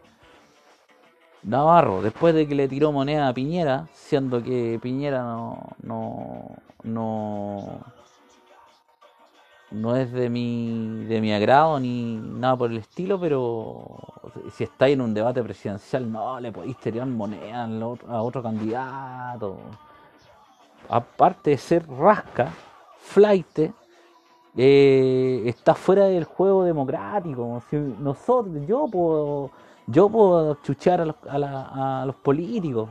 [1.44, 5.24] Navarro, después de que le tiró moneda a Piñera, siendo que Piñera
[5.82, 7.82] no, no,
[9.72, 13.98] no es de mi, de mi agrado ni nada por el estilo, pero
[14.52, 17.68] si estáis en un debate presidencial, no le podéis tirar moneda
[18.08, 19.58] a otro candidato.
[20.90, 22.54] Aparte de ser rasca,
[23.00, 23.72] flight,
[24.56, 27.64] eh, está fuera del juego democrático.
[28.00, 29.50] Nosotros, yo puedo,
[29.88, 32.90] yo puedo chuchear a los, a los políticos,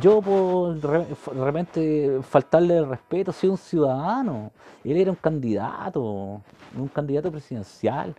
[0.00, 4.50] yo por de repente faltarle el respeto, soy un ciudadano.
[4.84, 8.14] Él era un candidato, un candidato presidencial.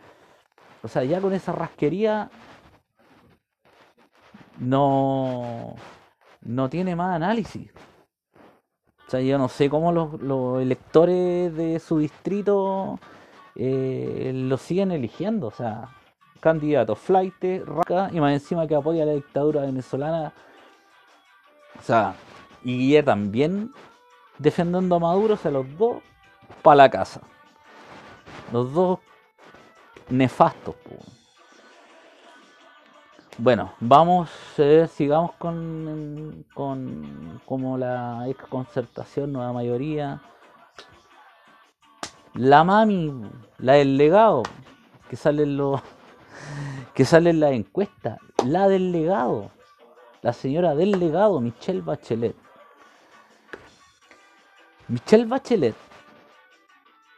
[0.83, 2.29] O sea, ya con esa rasquería
[4.59, 5.75] no,
[6.41, 7.71] no tiene más análisis.
[9.07, 12.99] O sea, yo no sé cómo los, electores de su distrito
[13.55, 15.47] eh, lo siguen eligiendo.
[15.47, 15.89] O sea,
[16.39, 17.33] candidato flight,
[17.65, 20.33] raca, y más encima que apoya la dictadura venezolana
[21.79, 22.15] o sea,
[22.63, 23.73] y también
[24.37, 26.01] defendiendo a Maduro, o sea, los dos
[26.61, 27.21] para la casa.
[28.51, 28.99] Los dos
[30.09, 30.75] nefastos.
[33.37, 40.21] Bueno, vamos, eh, sigamos con, con como la ex concertación, nueva mayoría.
[42.35, 43.11] La mami,
[43.57, 44.43] la del legado,
[45.09, 45.81] que sale en los
[46.93, 49.49] que sale en la encuesta, la del legado
[50.23, 52.35] la señora del legado, Michelle Bachelet.
[54.87, 55.75] Michelle Bachelet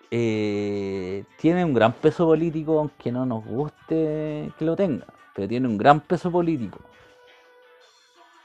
[0.10, 5.68] eh, tiene un gran peso político, aunque no nos guste que lo tenga, pero tiene
[5.68, 6.80] un gran peso político.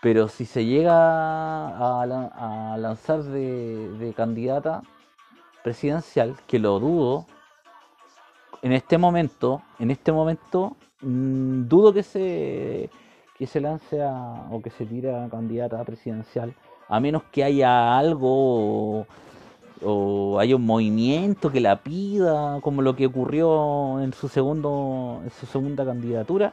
[0.03, 4.83] Pero si se llega a, lanzar de, candidata
[5.65, 7.27] presidencial, que lo dudo,
[8.63, 12.91] en este momento, en este momento, mm, dudo que se
[13.41, 16.53] que se lance a, o que se tire a candidata presidencial,
[16.89, 19.07] a menos que haya algo
[19.83, 25.31] o, haya un movimiento que la pida, como lo que ocurrió en su segundo en
[25.31, 26.53] su segunda candidatura,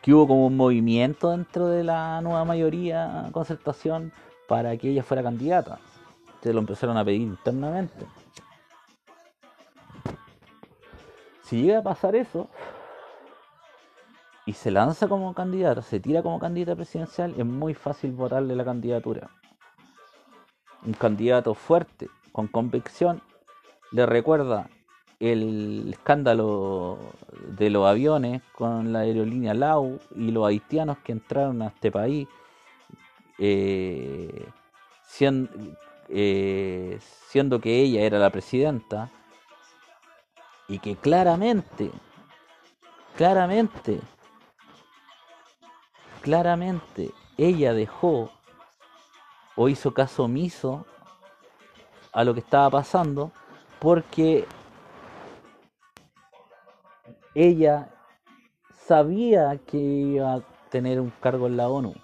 [0.00, 4.12] que hubo como un movimiento dentro de la nueva mayoría concertación
[4.46, 5.80] para que ella fuera candidata.
[6.40, 8.06] Se lo empezaron a pedir internamente.
[11.42, 12.48] Si llega a pasar eso,
[14.48, 18.64] y se lanza como candidato, se tira como candidata presidencial, es muy fácil votarle la
[18.64, 19.28] candidatura.
[20.86, 23.20] Un candidato fuerte, con convicción,
[23.92, 24.70] le recuerda
[25.20, 26.96] el escándalo
[27.58, 32.26] de los aviones con la aerolínea LAU y los haitianos que entraron a este país,
[33.38, 34.48] eh,
[35.02, 35.50] siendo,
[36.08, 39.10] eh, siendo que ella era la presidenta
[40.68, 41.90] y que claramente,
[43.14, 44.00] claramente
[46.20, 48.30] claramente ella dejó
[49.56, 50.86] o hizo caso omiso
[52.12, 53.32] a lo que estaba pasando
[53.80, 54.46] porque
[57.34, 57.88] ella
[58.86, 61.94] sabía que iba a tener un cargo en la ONU.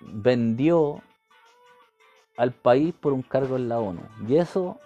[0.00, 1.00] Vendió
[2.36, 4.02] al país por un cargo en la ONU.
[4.28, 4.78] Y eso,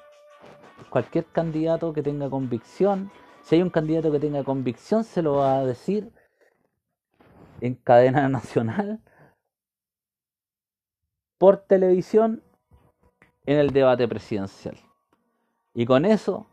[0.90, 3.10] cualquier candidato que tenga convicción,
[3.42, 6.10] si hay un candidato que tenga convicción, se lo va a decir
[7.60, 9.00] en cadena nacional
[11.38, 12.42] por televisión
[13.44, 14.76] en el debate presidencial.
[15.74, 16.46] Y con eso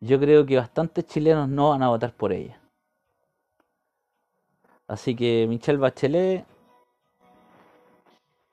[0.00, 2.60] yo creo que bastantes chilenos no van a votar por ella.
[4.86, 6.44] Así que Michelle Bachelet,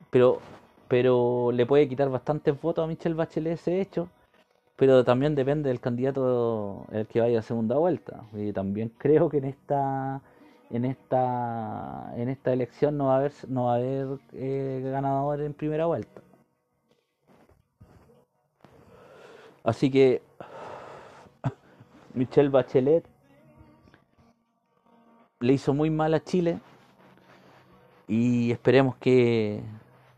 [0.09, 0.39] pero,
[0.87, 4.09] pero le puede quitar bastantes votos a Michelle Bachelet ese hecho,
[4.75, 8.23] pero también depende del candidato el que vaya a segunda vuelta.
[8.33, 10.21] Y también creo que en esta
[10.73, 15.41] en esta en esta elección no va a haber no va a haber eh, ganador
[15.41, 16.21] en primera vuelta.
[19.63, 20.23] Así que
[22.15, 23.05] Michelle Bachelet
[25.39, 26.59] le hizo muy mal a Chile
[28.07, 29.61] y esperemos que,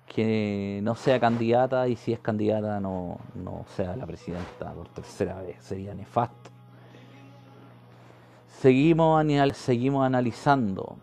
[0.08, 5.42] que no sea candidata y si es candidata no, no sea la presidenta por tercera
[5.42, 6.55] vez sería nefasto
[8.60, 10.98] Seguimos, seguimos analizando.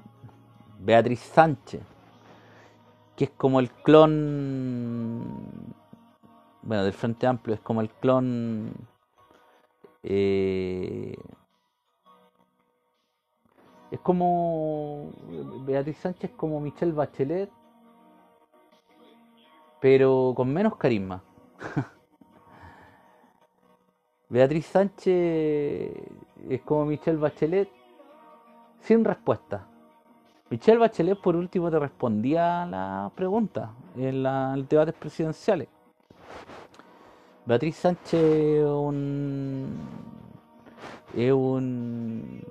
[0.78, 1.82] Beatriz Sánchez,
[3.16, 5.74] que es como el clon,
[6.62, 8.72] bueno, del Frente Amplio, es como el clon
[10.03, 11.16] eh,
[13.92, 15.12] es como
[15.64, 17.50] Beatriz Sánchez como Michelle Bachelet
[19.80, 21.22] pero con menos carisma
[24.28, 25.92] Beatriz Sánchez
[26.49, 27.68] es como Michelle Bachelet
[28.80, 29.66] sin respuesta.
[30.51, 35.68] Michelle Bachelet por último te respondía a las preguntas en los debates presidenciales.
[37.45, 39.78] Beatriz Sánchez es un,
[41.16, 42.43] es un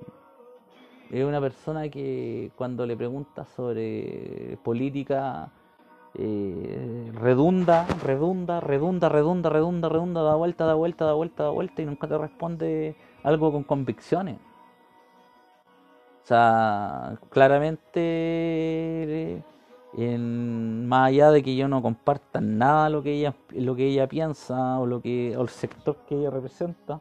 [1.12, 5.52] es una persona que cuando le preguntas sobre política
[6.14, 11.82] eh, redunda, redunda, redunda, redunda, redunda, redunda, da vuelta, da vuelta, da vuelta, da vuelta
[11.82, 14.38] y nunca te responde algo con convicciones.
[16.22, 19.42] O sea, claramente,
[19.96, 24.08] en, más allá de que yo no comparta nada lo que ella, lo que ella
[24.08, 27.00] piensa o lo que, o el sector que ella representa,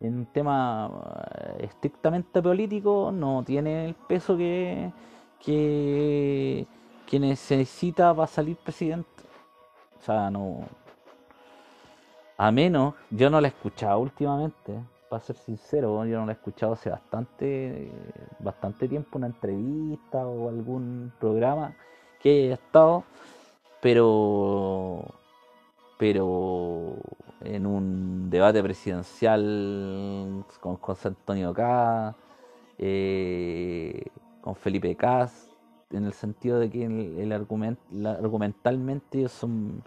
[0.00, 0.90] en un tema
[1.38, 4.92] eh, estrictamente político no tiene el peso que,
[5.38, 6.66] que
[7.10, 9.24] que necesita para salir presidente.
[9.98, 10.60] O sea, no.
[12.38, 14.72] A menos, yo no la he escuchado últimamente,
[15.08, 17.90] para ser sincero, yo no la he escuchado hace bastante,
[18.38, 21.74] bastante tiempo, una entrevista o algún programa
[22.20, 23.04] que haya estado,
[23.82, 25.04] pero,
[25.98, 26.94] pero
[27.40, 32.14] en un debate presidencial con José Antonio K,
[32.78, 34.06] eh,
[34.40, 35.49] con Felipe Cas,
[35.92, 39.82] en el sentido de que el, argumento, argumentalmente ellos son,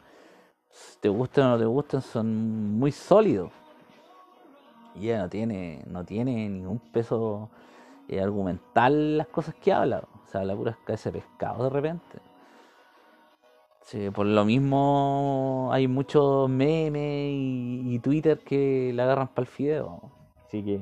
[1.00, 3.52] te gusten o no te gusten, son muy sólidos.
[4.96, 7.50] Y ella no tiene, no tiene ningún peso
[8.08, 10.04] eh, argumental las cosas que habla.
[10.24, 12.20] O sea, la pura ese pescado de repente.
[14.14, 20.12] por lo mismo hay muchos memes y, y Twitter que la agarran para el fideo.
[20.46, 20.80] Así que.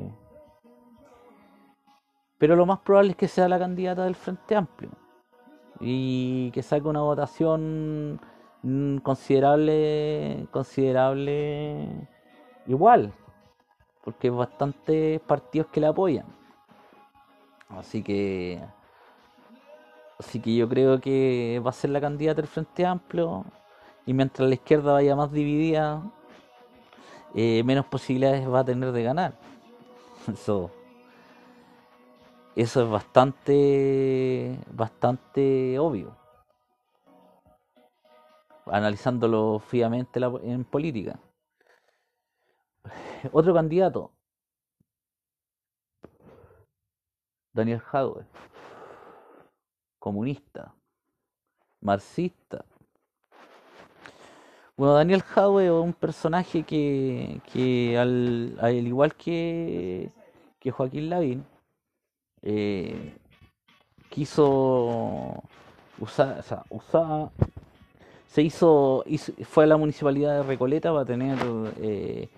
[2.38, 4.90] Pero lo más probable es que sea la candidata del Frente Amplio
[5.82, 8.20] y que saque una votación
[8.64, 11.88] mm, considerable considerable
[12.68, 13.14] igual
[14.04, 16.26] porque hay bastantes partidos que la apoyan.
[17.70, 18.62] Así que
[20.20, 23.46] así que yo creo que va a ser la candidata del Frente Amplio
[24.06, 26.02] y mientras la izquierda vaya más dividida
[27.34, 29.34] eh, menos posibilidades va a tener de ganar.
[30.32, 30.72] Eso
[32.56, 36.18] eso es bastante, bastante obvio.
[38.66, 41.20] Analizándolo fríamente en política.
[43.32, 44.12] Otro candidato,
[47.54, 48.26] Daniel Jadwe,
[50.00, 50.74] comunista,
[51.82, 52.66] marxista.
[54.78, 60.12] Bueno, Daniel Jadwe es un personaje que, que al, al igual que,
[60.60, 61.46] que Joaquín Lavín,
[62.44, 63.16] eh,
[64.10, 65.44] quiso
[66.00, 67.32] usar, o sea, usaba,
[68.28, 69.04] se hizo,
[69.44, 71.38] fue a la municipalidad de Recoleta para tener,
[71.82, 72.30] eh,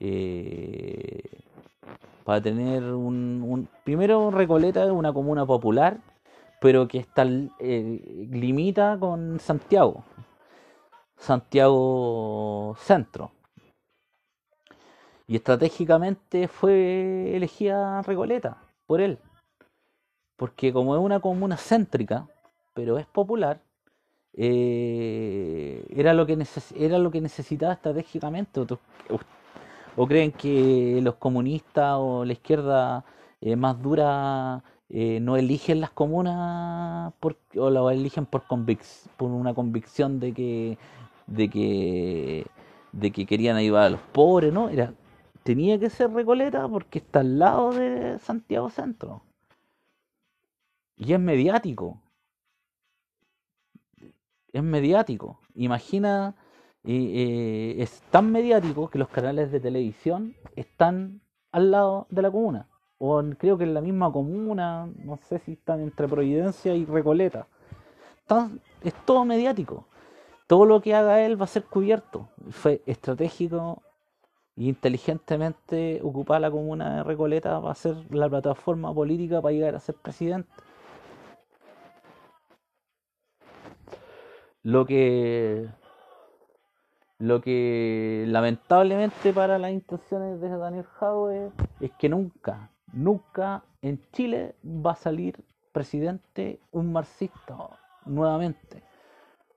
[0.00, 1.22] eh,
[2.42, 5.98] tener un, primero Recoleta es una comuna popular,
[6.60, 10.04] pero que está limita con Santiago,
[11.16, 13.32] Santiago Centro.
[15.26, 19.18] Y estratégicamente fue elegida Recoleta por él
[20.42, 22.26] porque como es una comuna céntrica,
[22.74, 23.60] pero es popular,
[24.34, 26.36] eh, era, lo que
[26.74, 28.60] era lo que necesitaba estratégicamente.
[29.96, 33.04] ¿O, creen que los comunistas o la izquierda
[33.40, 37.12] eh, más dura eh, no eligen las comunas
[37.54, 40.76] o lo eligen por, por una convicción de que,
[41.28, 42.46] de que
[42.90, 44.70] de que querían ayudar a los pobres, ¿no?
[44.70, 44.92] Era,
[45.44, 49.22] tenía que ser Recoleta porque está al lado de Santiago Centro.
[50.96, 52.00] Y es mediático.
[54.52, 55.40] Es mediático.
[55.54, 56.34] Imagina,
[56.84, 61.20] eh, es tan mediático que los canales de televisión están
[61.52, 62.68] al lado de la comuna.
[62.98, 67.48] O creo que en la misma comuna, no sé si están entre Providencia y Recoleta.
[68.82, 69.86] es todo mediático.
[70.46, 72.28] Todo lo que haga él va a ser cubierto.
[72.50, 73.82] Fue estratégico
[74.56, 79.74] e inteligentemente ocupar la comuna de Recoleta va a ser la plataforma política para llegar
[79.74, 80.48] a ser presidente.
[84.62, 85.68] Lo que
[87.18, 94.56] lo que lamentablemente para las intenciones de Daniel Jadwe es que nunca, nunca en Chile
[94.64, 97.56] va a salir presidente un marxista
[98.06, 98.82] nuevamente,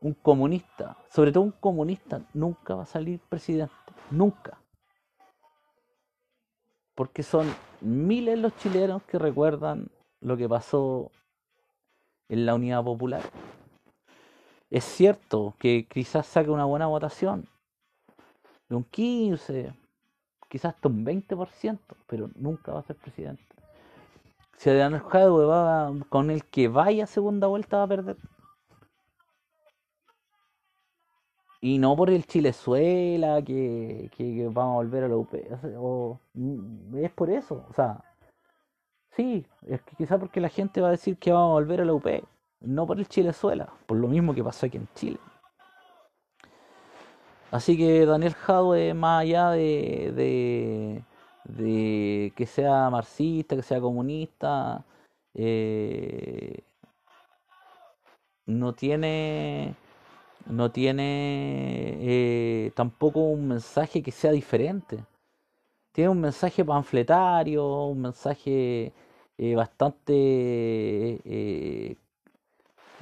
[0.02, 3.74] un comunista, sobre todo un comunista, nunca va a salir presidente,
[4.12, 4.60] nunca.
[6.94, 7.48] Porque son
[7.82, 9.90] miles los chilenos que recuerdan
[10.22, 11.12] lo que pasó
[12.30, 13.24] en la Unidad Popular
[14.70, 17.48] es cierto que quizás saque una buena votación,
[18.70, 19.74] de un 15,
[20.50, 23.44] quizás hasta un 20%, pero nunca va a ser presidente.
[24.58, 28.18] Si Adrián Jadwe va con el que vaya a segunda vuelta va a perder.
[31.62, 35.34] Y no por el Chilezuela, que, que, vamos a volver a la UP.
[36.34, 37.66] Mm, es por eso.
[37.70, 38.04] O sea,
[39.16, 41.86] sí, es que quizá porque la gente va a decir que vamos a volver a
[41.86, 42.06] la UP.
[42.62, 45.20] No por el Chilezuela, por lo mismo que pasó aquí en Chile.
[47.52, 51.02] Así que Daniel Jadwe, más allá de,
[51.46, 54.84] de, que sea marxista, que sea comunista,
[55.34, 56.64] eh,
[58.46, 59.76] no tiene
[60.48, 65.06] no tiene eh, tampoco un mensaje que sea diferente.
[65.94, 68.94] Tiene un mensaje panfletario, un mensaje
[69.38, 71.22] eh, bastante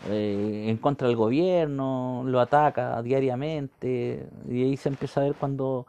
[0.09, 5.87] eh, en contra del gobierno, lo ataca diariamente, y ahí se empieza a ver cuando,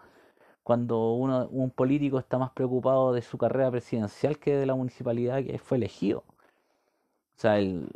[0.62, 5.42] cuando uno, un político está más preocupado de su carrera presidencial que de la municipalidad
[5.44, 6.24] que fue elegido.
[7.36, 7.90] O sea, él,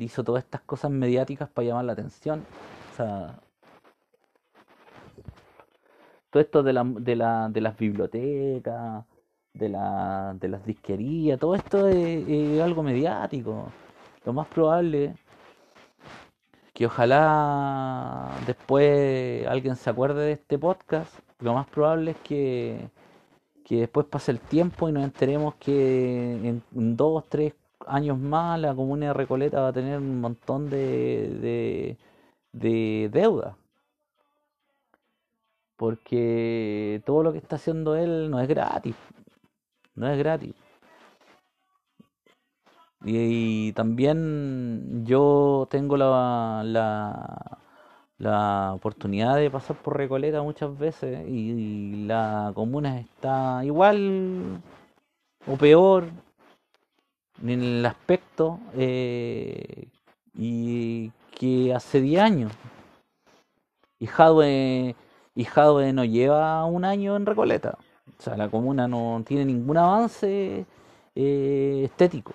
[0.00, 2.44] hizo todas estas cosas mediáticas para llamar la atención.
[2.92, 3.40] O sea,
[6.30, 9.04] todo esto de, la, de, la, de las bibliotecas,
[9.54, 13.68] de, la, de las disquerías, todo esto es, algo mediático.
[14.24, 15.14] Lo más probable
[16.74, 22.90] que ojalá después alguien se acuerde de este podcast, lo más probable es que,
[23.64, 27.54] que después pase el tiempo y nos enteremos que en dos, tres,
[27.86, 31.96] años más la comuna de Recoleta va a tener un montón de,
[32.52, 33.56] de, deuda.
[35.76, 38.94] Porque todo lo que está haciendo él no es gratis.
[39.94, 40.54] No es gratis.
[43.04, 47.58] Y, también yo tengo la, la,
[48.18, 54.60] la, oportunidad de pasar por Recoleta muchas veces y la comuna está igual
[55.46, 56.10] o peor
[57.42, 59.88] en el aspecto eh,
[60.34, 62.52] y que hace 10 años.
[63.98, 64.94] Y Jadwe,
[65.34, 65.46] y
[65.92, 67.78] no lleva un año en Recoleta.
[68.18, 70.66] O sea, la comuna no tiene ningún avance
[71.14, 72.34] eh, estético.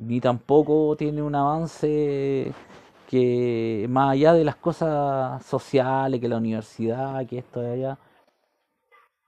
[0.00, 2.52] Ni tampoco tiene un avance
[3.08, 7.98] que más allá de las cosas sociales, que la universidad, que esto de allá.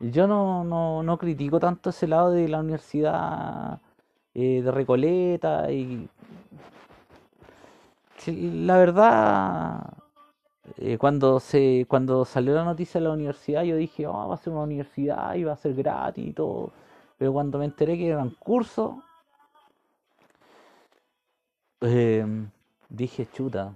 [0.00, 3.80] Yo no, no, no critico tanto ese lado de la universidad
[4.34, 6.08] eh, de Recoleta y
[8.26, 9.94] la verdad
[10.78, 14.38] eh, cuando se cuando salió la noticia de la universidad yo dije oh, va a
[14.38, 16.70] ser una universidad y va a ser gratis y todo
[17.18, 18.94] pero cuando me enteré que eran cursos
[21.82, 22.48] em,
[22.88, 23.72] dije chuta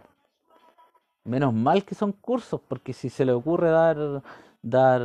[1.25, 4.23] menos mal que son cursos porque si se le ocurre dar
[4.63, 5.01] dar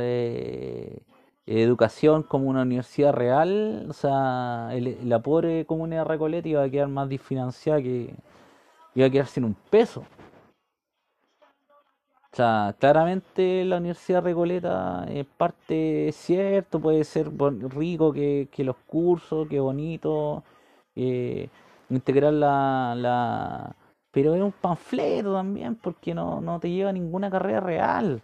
[0.00, 0.98] eh,
[1.46, 4.70] educación como una universidad real, o sea,
[5.04, 8.14] la pobre comunidad Recoleta iba a quedar más desfinanciada que
[8.94, 10.04] iba a quedar sin un peso.
[12.32, 17.30] O sea, claramente la Universidad Recoleta es parte cierto, puede ser
[17.70, 20.42] rico que, los cursos, que bonito,
[20.96, 21.48] eh,
[21.90, 23.76] integrar la, la...
[24.10, 28.22] Pero es un panfleto también, porque no, no te lleva a ninguna carrera real.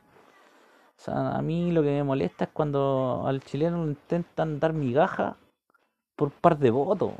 [1.00, 4.74] O sea, a mí lo que me molesta es cuando al chileno le intentan dar
[4.74, 5.36] migaja
[6.14, 7.12] por par de votos.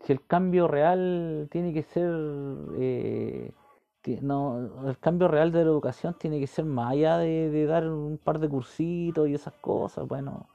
[0.00, 2.10] Si el cambio real tiene que ser...
[2.78, 3.52] Eh,
[4.20, 8.18] no, el cambio real de la educación tiene que ser más allá de, dar un
[8.18, 10.06] par de cursitos y esas cosas.
[10.06, 10.48] Bueno,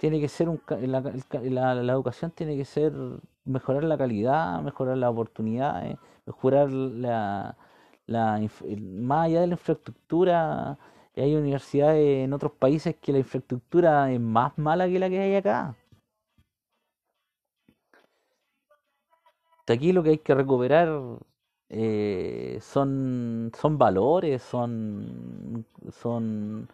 [0.00, 2.94] tiene que ser un, la, la, educación tiene que ser
[3.44, 7.54] mejorar la calidad, mejorar las oportunidades, mejorar la,
[8.06, 8.40] la,
[8.80, 10.78] más allá de la infraestructura,
[11.16, 15.34] hay universidades en otros países que la infraestructura es más mala que la que hay
[15.36, 15.76] acá.
[19.68, 20.88] Aquí lo que hay que recuperar
[21.68, 26.68] eh, son, son valores, son, son,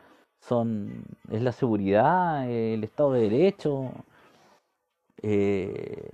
[0.48, 3.92] son, es la seguridad, el Estado de Derecho.
[5.22, 6.10] Eh,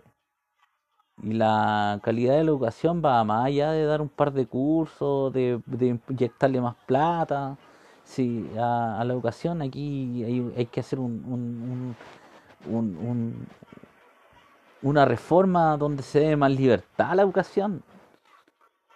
[1.22, 5.32] y la calidad de la educación va más allá de dar un par de cursos,
[5.32, 5.60] de,
[6.08, 7.56] inyectarle más plata.
[8.04, 10.24] Sí, a, la educación aquí
[10.56, 11.96] hay, que hacer un,
[14.82, 17.82] una reforma donde se dé más libertad a la educación,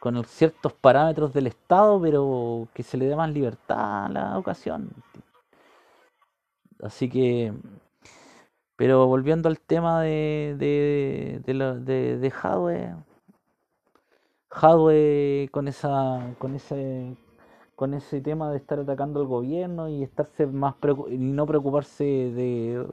[0.01, 4.91] con ciertos parámetros del Estado, pero que se le dé más libertad a la educación.
[6.81, 7.53] Así que
[8.77, 12.97] pero volviendo al tema de, de, de, de, hardware,
[14.51, 17.17] hardware con esa, con ese,
[17.75, 20.75] con ese tema de estar atacando al gobierno y estarse más
[21.09, 22.87] y no preocuparse de,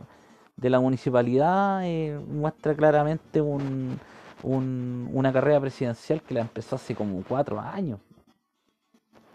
[0.55, 3.99] de la municipalidad eh, muestra claramente un,
[4.41, 7.99] una carrera presidencial que la empezó hace como cuatro años.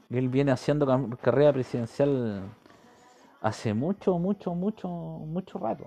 [0.09, 0.87] Él viene haciendo
[1.21, 2.43] carrera presidencial
[3.41, 5.85] hace mucho, mucho, mucho, mucho rato.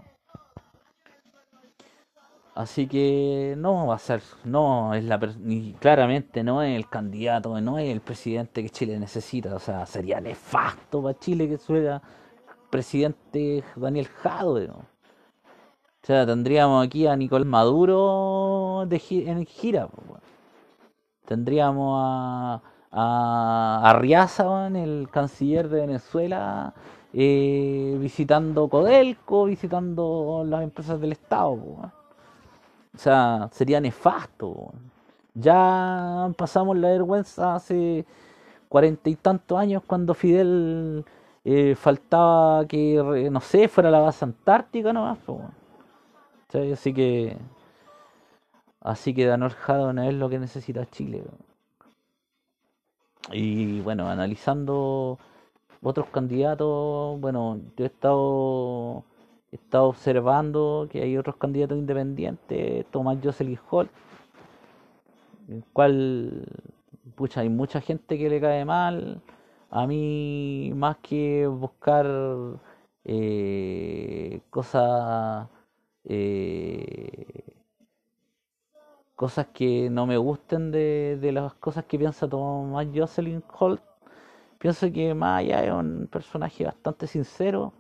[2.54, 7.60] Así que no va a ser, no es la ni claramente no es el candidato,
[7.62, 9.56] no es el presidente que Chile necesita.
[9.56, 12.02] O sea, sería nefasto para Chile que fuera
[12.70, 14.70] presidente Daniel Jadwe.
[14.70, 14.86] O
[16.04, 19.88] sea, tendríamos aquí a Nicolás Maduro de en gira.
[21.26, 26.74] Tendríamos a, a Arriaza, el canciller de Venezuela,
[27.14, 31.54] eh, visitando Codelco, visitando las empresas del Estado.
[31.54, 34.72] O sea, sería nefasto.
[35.34, 38.06] Ya pasamos la vergüenza hace
[38.70, 41.06] cuarenta y tantos años cuando Fidel
[41.46, 45.20] eh, faltaba que, no sé, fuera la base antártica nomás.
[46.74, 47.38] Así que
[48.82, 49.54] así que Danor
[49.94, 51.24] no es lo que necesita Chile.
[53.32, 55.18] Y bueno, analizando
[55.82, 59.04] otros candidatos, bueno, yo he estado
[59.52, 63.90] he estado observando que hay otros candidatos independientes, Tomás Jocelyn Hall,
[65.50, 66.48] el cual,
[67.16, 69.22] pucha, hay mucha gente que le cae mal.
[69.70, 72.08] A mí, más que buscar
[73.06, 75.48] eh, cosas,
[76.06, 77.44] eh,
[79.16, 83.82] cosas que no me gusten de, de las cosas que piensa Tomás Jocelyn Holt,
[84.62, 87.74] pienso que Maya es un personaje bastante sincero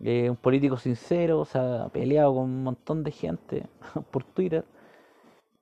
[0.00, 3.66] un político sincero, o sea, peleado con un montón de gente
[4.10, 4.64] por Twitter,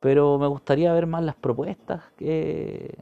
[0.00, 2.98] pero me gustaría ver más las propuestas que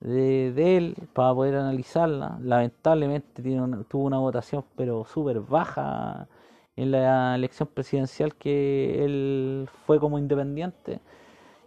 [0.00, 2.40] de, él para poder analizarlas.
[2.40, 3.42] Lamentablemente
[3.88, 6.28] tuvo una votación pero súper baja
[6.76, 11.00] en la elección presidencial que él fue como independiente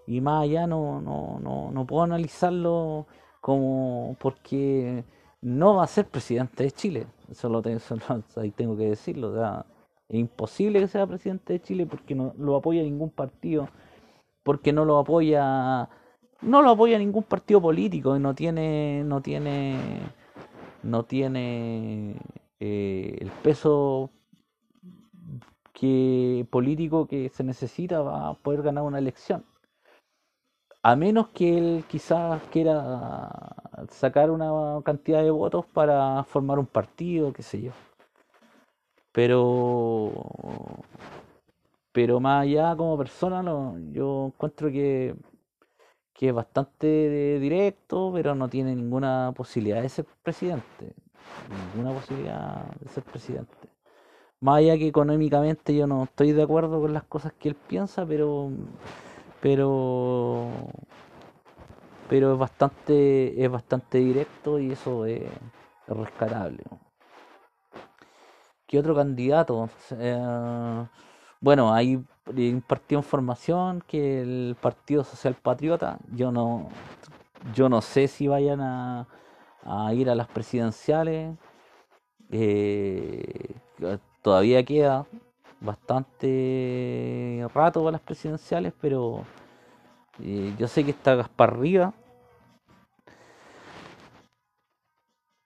[0.08, 3.08] y más allá no, no, no, no puedo analizarlo
[3.46, 5.04] como porque
[5.40, 7.06] no va a ser presidente de Chile.
[7.30, 7.80] Eso, lo tengo,
[8.38, 9.40] ahí tengo que decirlo.
[10.10, 13.70] es imposible que sea presidente de Chile porque no lo apoya ningún partido,
[14.42, 15.88] porque no lo apoya,
[16.42, 19.78] no lo apoya ningún partido político y no tiene, no tiene,
[20.82, 22.16] no tiene
[22.60, 24.10] eh, el peso
[25.72, 29.46] que político que se necesita para poder ganar una elección.
[30.88, 33.28] A menos que él quizás quiera
[33.90, 34.52] sacar una
[34.84, 37.72] cantidad de votos para formar un partido, qué sé yo.
[39.12, 40.12] Pero
[41.92, 43.42] pero más allá como persona
[43.94, 45.16] yo encuentro que,
[46.14, 50.94] que es bastante directo, pero no tiene ninguna posibilidad de ser presidente.
[51.74, 53.70] Ninguna posibilidad de ser presidente.
[54.40, 58.06] Más allá que económicamente yo no estoy de acuerdo con las cosas que él piensa,
[58.06, 58.52] pero
[59.46, 60.50] pero
[62.10, 65.22] pero es bastante es bastante directo y eso es,
[65.88, 66.64] rescatable.
[68.66, 69.70] ¿qué otro candidato?
[69.92, 70.88] Eh,
[71.42, 76.70] bueno hay un partido en formación que el Partido Social Patriota yo no
[77.54, 79.06] yo no sé si vayan a,
[79.94, 81.38] ir a las presidenciales.
[82.32, 83.54] Eh,
[84.24, 85.06] todavía queda
[85.66, 89.24] bastante rato para las presidenciales, pero
[90.22, 91.94] eh, yo sé que está Gaspar Riva.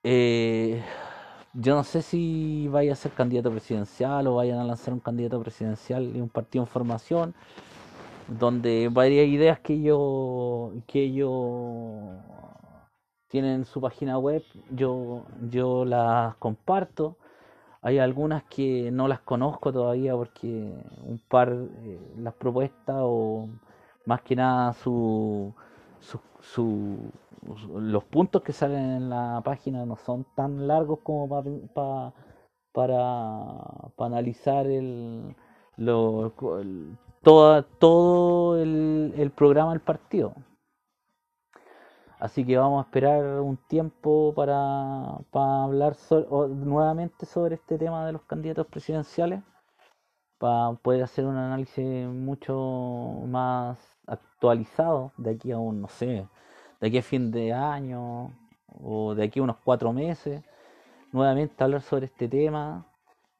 [0.04, 0.82] Eh,
[1.54, 5.40] yo no sé si vaya a ser candidato presidencial o vayan a lanzar un candidato
[5.42, 7.34] presidencial y un partido en formación
[8.28, 11.30] donde varias ideas que yo que ellos
[13.28, 17.16] tienen en su página web yo yo las comparto
[17.82, 23.48] hay algunas que no las conozco todavía porque un par, eh, las propuestas o
[24.06, 25.54] más que nada su,
[27.74, 31.28] los puntos que salen en la página no son tan largos como
[31.74, 32.12] para
[32.72, 33.56] para
[33.98, 35.34] analizar el,
[35.76, 36.32] lo,
[37.22, 40.34] todo, todo el, el programa del partido.
[42.20, 45.96] Así que vamos a esperar un tiempo para, hablar
[46.50, 49.42] nuevamente sobre este tema de los candidatos presidenciales,
[50.38, 52.54] para poder hacer un análisis mucho
[53.26, 56.26] más actualizado de aquí a un, no sé,
[56.80, 58.32] de aquí a fin de año
[58.68, 60.42] o de aquí a unos cuatro meses,
[61.12, 62.86] nuevamente hablar sobre este tema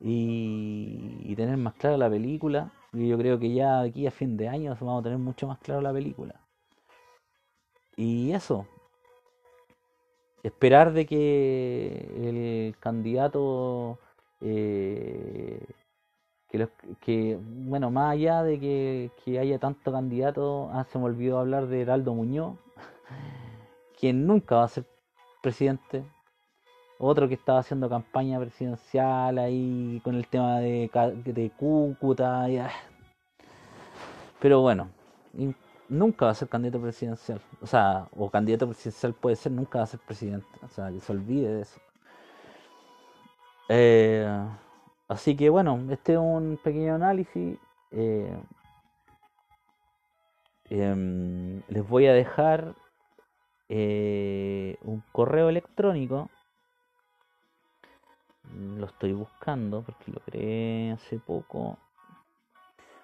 [0.00, 2.72] y, y tener más clara la película.
[2.94, 5.58] Y yo creo que ya aquí a fin de año vamos a tener mucho más
[5.58, 6.40] claro la película.
[8.00, 8.66] Y eso,
[10.42, 13.98] esperar de que el candidato
[14.40, 15.62] eh,
[16.48, 16.70] que, los,
[17.02, 21.66] que bueno, más allá de que, que haya tanto candidato, ah, se me olvidó hablar
[21.66, 22.56] de Heraldo Muñoz,
[24.00, 24.86] quien nunca va a ser
[25.42, 26.02] presidente.
[26.98, 30.90] Otro que estaba haciendo campaña presidencial ahí con el tema de,
[31.22, 32.46] de Cúcuta.
[34.40, 34.88] Pero bueno,
[35.90, 37.40] nunca va a ser candidato presidencial.
[37.60, 40.48] O sea, o candidato presidencial puede ser, nunca va a ser presidente.
[40.62, 41.80] O sea, que se olvide de eso.
[43.68, 44.26] Eh,
[45.10, 47.58] Así que bueno, este es un pequeño análisis.
[47.90, 48.32] Eh,
[50.70, 52.76] em, les voy a dejar
[53.68, 56.30] eh, un correo electrónico.
[58.54, 61.76] Lo estoy buscando porque lo creé hace poco.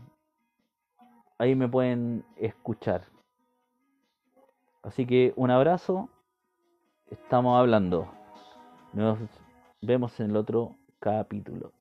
[1.37, 3.05] ahí me pueden escuchar.
[4.83, 6.09] Así que un abrazo.
[7.09, 8.11] Estamos hablando.
[8.93, 9.19] Nos
[9.81, 11.76] vemos en el otro capítulo.